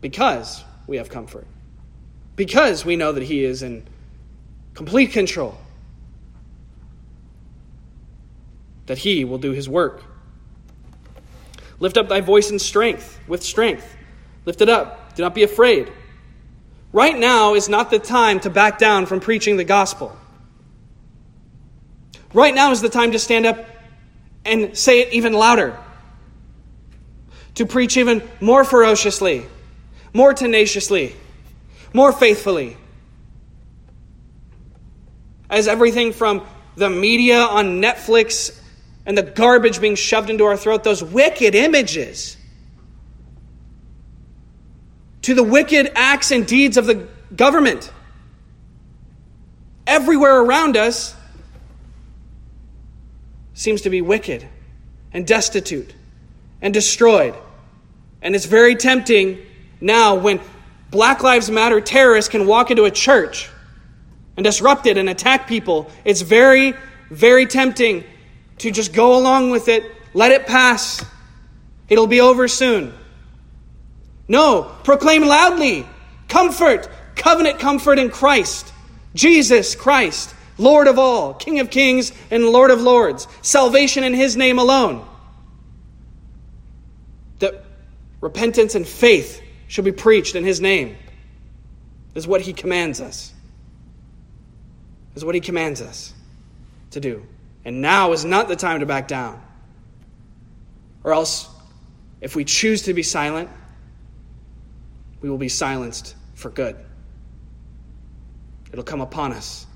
[0.00, 1.46] Because we have comfort.
[2.34, 3.86] Because we know that He is in
[4.74, 5.56] complete control.
[8.86, 10.02] That He will do His work.
[11.78, 13.98] Lift up thy voice in strength, with strength.
[14.44, 15.14] Lift it up.
[15.14, 15.92] Do not be afraid.
[16.92, 20.16] Right now is not the time to back down from preaching the gospel.
[22.34, 23.66] Right now is the time to stand up
[24.44, 25.78] and say it even louder,
[27.54, 29.46] to preach even more ferociously,
[30.12, 31.14] more tenaciously,
[31.92, 32.76] more faithfully.
[35.48, 38.58] As everything from the media on Netflix
[39.04, 42.36] and the garbage being shoved into our throat, those wicked images,
[45.22, 47.90] to the wicked acts and deeds of the government.
[49.86, 51.14] Everywhere around us
[53.54, 54.46] seems to be wicked
[55.12, 55.94] and destitute
[56.60, 57.34] and destroyed.
[58.20, 59.38] And it's very tempting
[59.80, 60.40] now when
[60.90, 63.48] Black Lives Matter terrorists can walk into a church
[64.36, 65.90] and disrupt it and attack people.
[66.04, 66.74] It's very,
[67.10, 68.04] very tempting
[68.58, 71.04] to just go along with it, let it pass.
[71.88, 72.94] It'll be over soon.
[74.32, 75.86] No, proclaim loudly
[76.26, 78.72] comfort, covenant comfort in Christ,
[79.14, 84.34] Jesus Christ, Lord of all, King of kings and Lord of lords, salvation in His
[84.34, 85.06] name alone.
[87.40, 87.62] That
[88.22, 90.96] repentance and faith should be preached in His name,
[92.14, 93.34] is what He commands us.
[95.14, 96.14] Is what He commands us
[96.92, 97.26] to do.
[97.66, 99.42] And now is not the time to back down.
[101.04, 101.50] Or else,
[102.22, 103.50] if we choose to be silent,
[105.22, 106.76] we will be silenced for good.
[108.72, 109.66] It'll come upon us.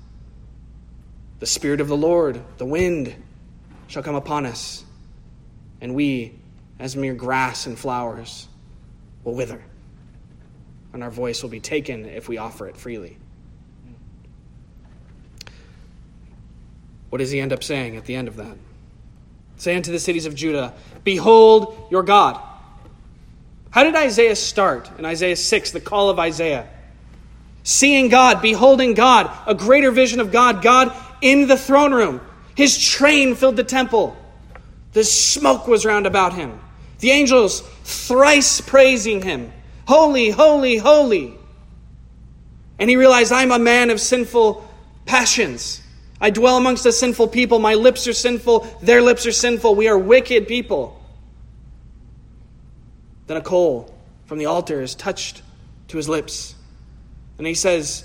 [1.39, 3.15] The Spirit of the Lord, the wind,
[3.87, 4.83] shall come upon us,
[5.81, 6.33] and we,
[6.79, 8.47] as mere grass and flowers,
[9.23, 9.63] will wither,
[10.93, 13.17] and our voice will be taken if we offer it freely.
[17.09, 18.57] What does he end up saying at the end of that?
[19.57, 20.73] Say unto the cities of Judah,
[21.03, 22.41] Behold your God.
[23.77, 26.67] How did Isaiah start in Isaiah 6, the call of Isaiah?
[27.61, 32.19] Seeing God, beholding God, a greater vision of God, God in the throne room.
[32.55, 34.17] His train filled the temple.
[34.93, 36.59] The smoke was round about him.
[37.01, 39.53] The angels thrice praising him
[39.87, 41.35] Holy, holy, holy.
[42.79, 44.67] And he realized, I'm a man of sinful
[45.05, 45.83] passions.
[46.19, 47.59] I dwell amongst a sinful people.
[47.59, 48.61] My lips are sinful.
[48.81, 49.75] Their lips are sinful.
[49.75, 50.96] We are wicked people.
[53.27, 53.93] Then a coal
[54.25, 55.41] from the altar is touched
[55.89, 56.55] to his lips.
[57.37, 58.03] And he says,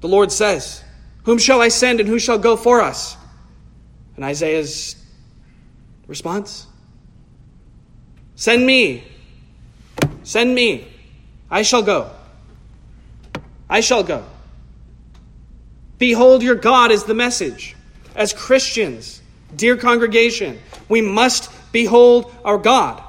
[0.00, 0.82] The Lord says,
[1.24, 3.16] Whom shall I send and who shall go for us?
[4.16, 4.96] And Isaiah's
[6.06, 6.66] response
[8.42, 9.04] Send me.
[10.24, 10.88] Send me.
[11.48, 12.10] I shall go.
[13.70, 14.24] I shall go.
[15.98, 17.76] Behold, your God is the message.
[18.16, 19.22] As Christians,
[19.54, 20.58] dear congregation,
[20.88, 23.00] we must behold our God.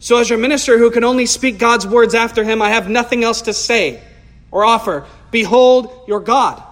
[0.00, 3.22] So, as your minister who can only speak God's words after him, I have nothing
[3.22, 4.02] else to say
[4.50, 5.06] or offer.
[5.30, 6.62] Behold your God.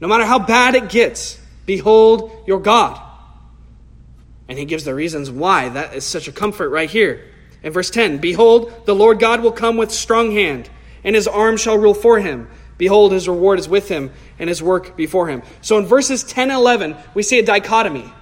[0.00, 3.00] No matter how bad it gets, behold your God.
[4.48, 5.68] And he gives the reasons why.
[5.68, 7.24] That is such a comfort right here.
[7.62, 10.68] In verse 10 Behold, the Lord God will come with strong hand,
[11.04, 12.48] and his arm shall rule for him.
[12.78, 14.10] Behold, his reward is with him,
[14.40, 15.42] and his work before him.
[15.60, 18.12] So in verses 10 and 11, we see a dichotomy,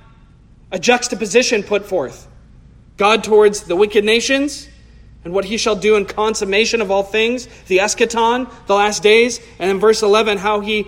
[0.71, 2.29] a juxtaposition put forth.
[2.97, 4.69] God towards the wicked nations,
[5.25, 9.41] and what he shall do in consummation of all things, the eschaton, the last days,
[9.59, 10.87] and in verse 11, how he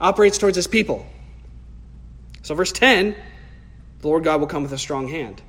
[0.00, 1.06] operates towards his people.
[2.42, 3.14] So, verse 10,
[4.00, 5.42] the Lord God will come with a strong hand.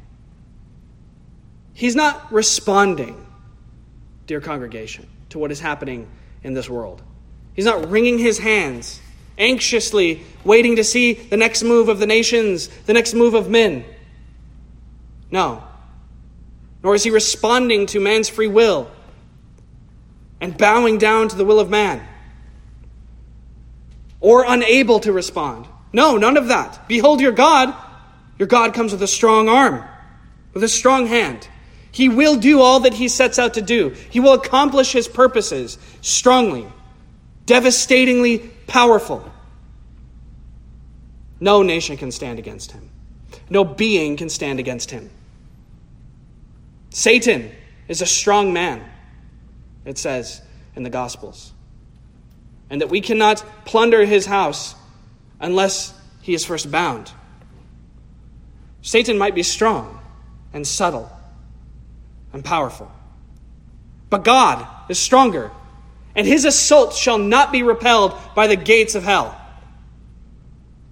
[1.73, 3.25] He's not responding,
[4.27, 6.07] dear congregation, to what is happening
[6.43, 7.01] in this world.
[7.53, 8.99] He's not wringing his hands,
[9.37, 13.85] anxiously waiting to see the next move of the nations, the next move of men.
[15.35, 15.61] No.
[16.81, 18.89] Nor is he responding to man's free will
[20.39, 22.07] and bowing down to the will of man
[24.21, 25.67] or unable to respond.
[25.91, 26.87] No, none of that.
[26.87, 27.75] Behold your God.
[28.39, 29.83] Your God comes with a strong arm,
[30.53, 31.49] with a strong hand.
[31.91, 33.89] He will do all that he sets out to do.
[34.09, 36.65] He will accomplish his purposes strongly,
[37.45, 39.29] devastatingly powerful.
[41.41, 42.89] No nation can stand against him.
[43.49, 45.09] No being can stand against him.
[46.95, 47.51] Satan
[47.89, 48.81] is a strong man,
[49.83, 50.41] it says
[50.77, 51.51] in the Gospels.
[52.69, 54.75] And that we cannot plunder his house
[55.41, 57.11] unless he is first bound.
[58.81, 59.99] Satan might be strong
[60.53, 61.11] and subtle
[62.31, 62.89] and powerful,
[64.09, 65.51] but God is stronger,
[66.15, 69.37] and his assault shall not be repelled by the gates of hell.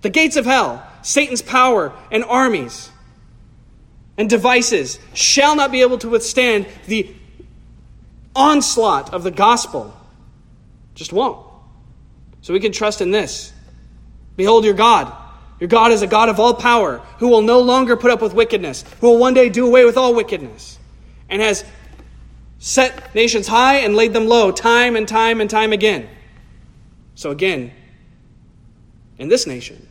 [0.02, 2.90] The gates of hell, Satan's power and armies
[4.18, 7.14] and devices, shall not be able to withstand the
[8.36, 9.96] onslaught of the gospel.
[10.96, 11.46] Just won't.
[12.42, 13.52] So we can trust in this.
[14.36, 15.12] Behold your God.
[15.60, 18.34] Your God is a God of all power, who will no longer put up with
[18.34, 20.78] wickedness, who will one day do away with all wickedness,
[21.30, 21.64] and has
[22.60, 26.10] set nations high and laid them low time and time and time again.
[27.16, 27.72] So, again,
[29.18, 29.88] in this nation,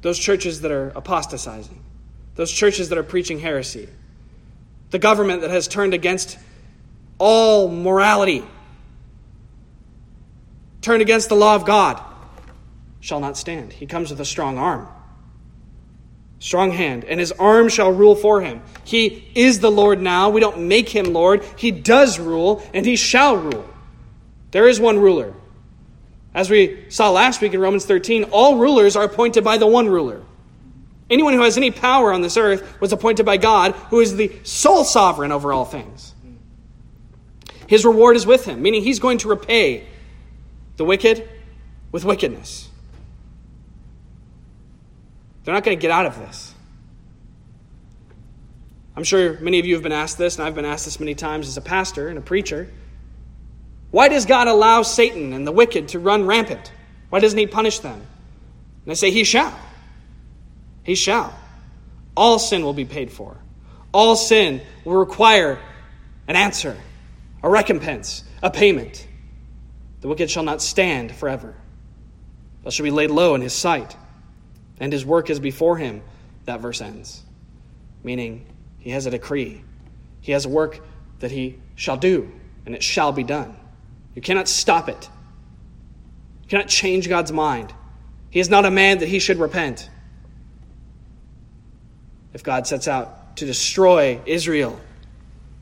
[0.00, 1.82] those churches that are apostatizing,
[2.40, 3.86] those churches that are preaching heresy,
[4.88, 6.38] the government that has turned against
[7.18, 8.42] all morality,
[10.80, 12.02] turned against the law of God,
[13.00, 13.74] shall not stand.
[13.74, 14.88] He comes with a strong arm,
[16.38, 18.62] strong hand, and his arm shall rule for him.
[18.84, 20.30] He is the Lord now.
[20.30, 21.44] We don't make him Lord.
[21.58, 23.68] He does rule, and he shall rule.
[24.52, 25.34] There is one ruler.
[26.32, 29.90] As we saw last week in Romans 13, all rulers are appointed by the one
[29.90, 30.22] ruler.
[31.10, 34.32] Anyone who has any power on this earth was appointed by God, who is the
[34.44, 36.14] sole sovereign over all things.
[37.66, 39.86] His reward is with him, meaning he's going to repay
[40.76, 41.28] the wicked
[41.90, 42.68] with wickedness.
[45.44, 46.54] They're not going to get out of this.
[48.96, 51.14] I'm sure many of you have been asked this, and I've been asked this many
[51.14, 52.68] times as a pastor and a preacher.
[53.90, 56.70] Why does God allow Satan and the wicked to run rampant?
[57.08, 58.00] Why doesn't he punish them?
[58.84, 59.58] And I say, He shall.
[60.90, 61.32] He shall.
[62.16, 63.36] All sin will be paid for.
[63.94, 65.60] All sin will require
[66.26, 66.76] an answer,
[67.44, 69.06] a recompense, a payment.
[70.00, 71.54] The wicked shall not stand forever,
[72.64, 73.96] but shall be laid low in his sight,
[74.80, 76.02] and his work is before him.
[76.46, 77.22] That verse ends.
[78.02, 78.44] Meaning,
[78.80, 79.62] he has a decree.
[80.20, 80.80] He has a work
[81.20, 82.32] that he shall do,
[82.66, 83.54] and it shall be done.
[84.16, 85.08] You cannot stop it.
[86.42, 87.72] You cannot change God's mind.
[88.30, 89.88] He is not a man that he should repent.
[92.32, 94.78] If God sets out to destroy Israel,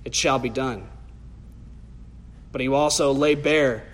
[0.04, 0.88] it shall be done.
[2.52, 3.86] But he will also lay bare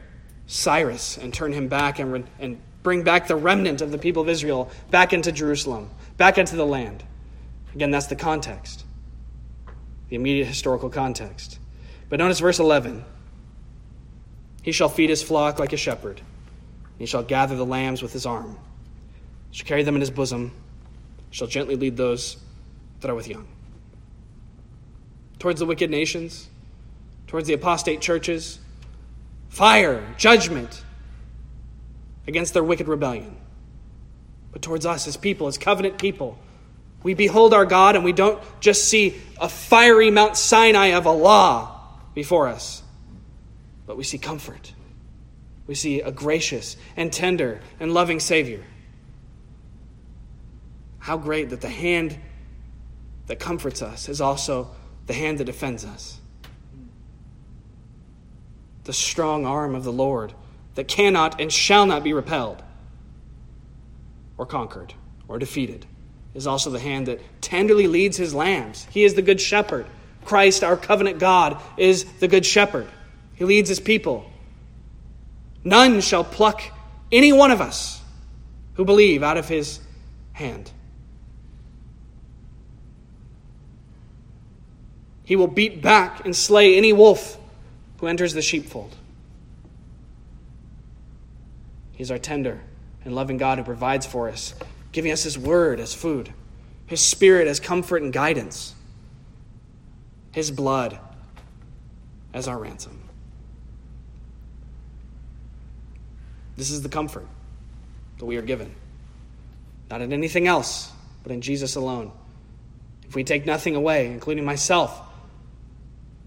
[0.46, 4.28] Cyrus and turn him back and, and bring back the remnant of the people of
[4.28, 7.02] Israel back into Jerusalem, back into the land.
[7.74, 8.84] Again, that's the context,
[10.08, 11.58] the immediate historical context.
[12.08, 13.04] But notice verse 11
[14.62, 16.20] He shall feed his flock like a shepherd,
[16.98, 18.58] he shall gather the lambs with his arm,
[19.50, 20.52] he shall carry them in his bosom,
[21.30, 22.36] shall gently lead those
[23.04, 23.46] that are with young.
[25.38, 26.48] Towards the wicked nations,
[27.26, 28.58] towards the apostate churches,
[29.50, 30.82] fire, judgment
[32.26, 33.36] against their wicked rebellion.
[34.52, 36.38] But towards us as people, as covenant people,
[37.02, 41.78] we behold our God and we don't just see a fiery Mount Sinai of Allah
[42.14, 42.82] before us,
[43.86, 44.72] but we see comfort.
[45.66, 48.64] We see a gracious and tender and loving Savior.
[51.00, 52.18] How great that the hand
[53.26, 54.70] that comforts us is also
[55.06, 56.20] the hand that defends us
[58.84, 60.32] the strong arm of the Lord
[60.74, 62.62] that cannot and shall not be repelled
[64.36, 64.94] or conquered
[65.26, 65.86] or defeated
[66.34, 68.86] is also the hand that tenderly leads his lambs.
[68.90, 69.86] He is the good shepherd.
[70.24, 72.88] Christ, our covenant God, is the good shepherd.
[73.36, 74.30] He leads his people.
[75.62, 76.62] None shall pluck
[77.12, 78.02] any one of us
[78.74, 79.80] who believe out of his
[80.32, 80.70] hand.
[85.24, 87.38] He will beat back and slay any wolf
[87.98, 88.94] who enters the sheepfold.
[91.92, 92.60] He's our tender
[93.04, 94.54] and loving God who provides for us,
[94.92, 96.32] giving us His word as food,
[96.86, 98.74] His spirit as comfort and guidance,
[100.32, 100.98] His blood
[102.32, 103.00] as our ransom.
[106.56, 107.26] This is the comfort
[108.18, 108.74] that we are given.
[109.90, 112.12] Not in anything else, but in Jesus alone.
[113.08, 115.00] If we take nothing away, including myself,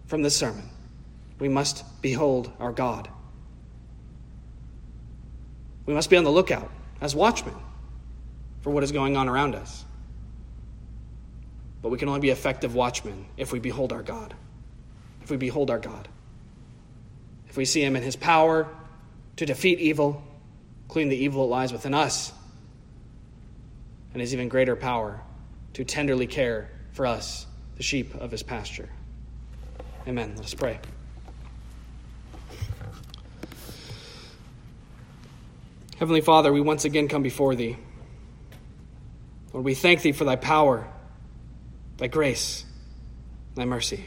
[0.08, 0.68] from this sermon,
[1.40, 3.10] we must behold our God.
[5.86, 7.56] We must be on the lookout as watchmen
[8.62, 9.86] for what is going on around us.
[11.82, 14.34] But we can only be effective watchmen if we behold our God.
[15.22, 16.08] If we behold our God.
[17.48, 18.68] If we see him in his power
[19.36, 20.24] to defeat evil,
[20.86, 22.34] including the evil that lies within us,
[24.14, 25.22] and his even greater power
[25.74, 27.46] to tenderly care for us,
[27.76, 28.90] the sheep of his pasture.
[30.08, 30.34] Amen.
[30.38, 30.80] Let us pray.
[35.98, 37.76] Heavenly Father, we once again come before Thee.
[39.52, 40.88] Lord, we thank Thee for Thy power,
[41.98, 42.64] Thy grace,
[43.56, 44.06] Thy mercy.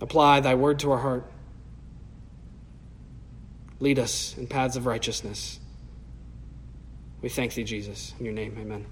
[0.00, 1.30] Apply Thy word to our heart.
[3.78, 5.60] Lead us in paths of righteousness.
[7.22, 8.14] We thank Thee, Jesus.
[8.18, 8.86] In your name, amen.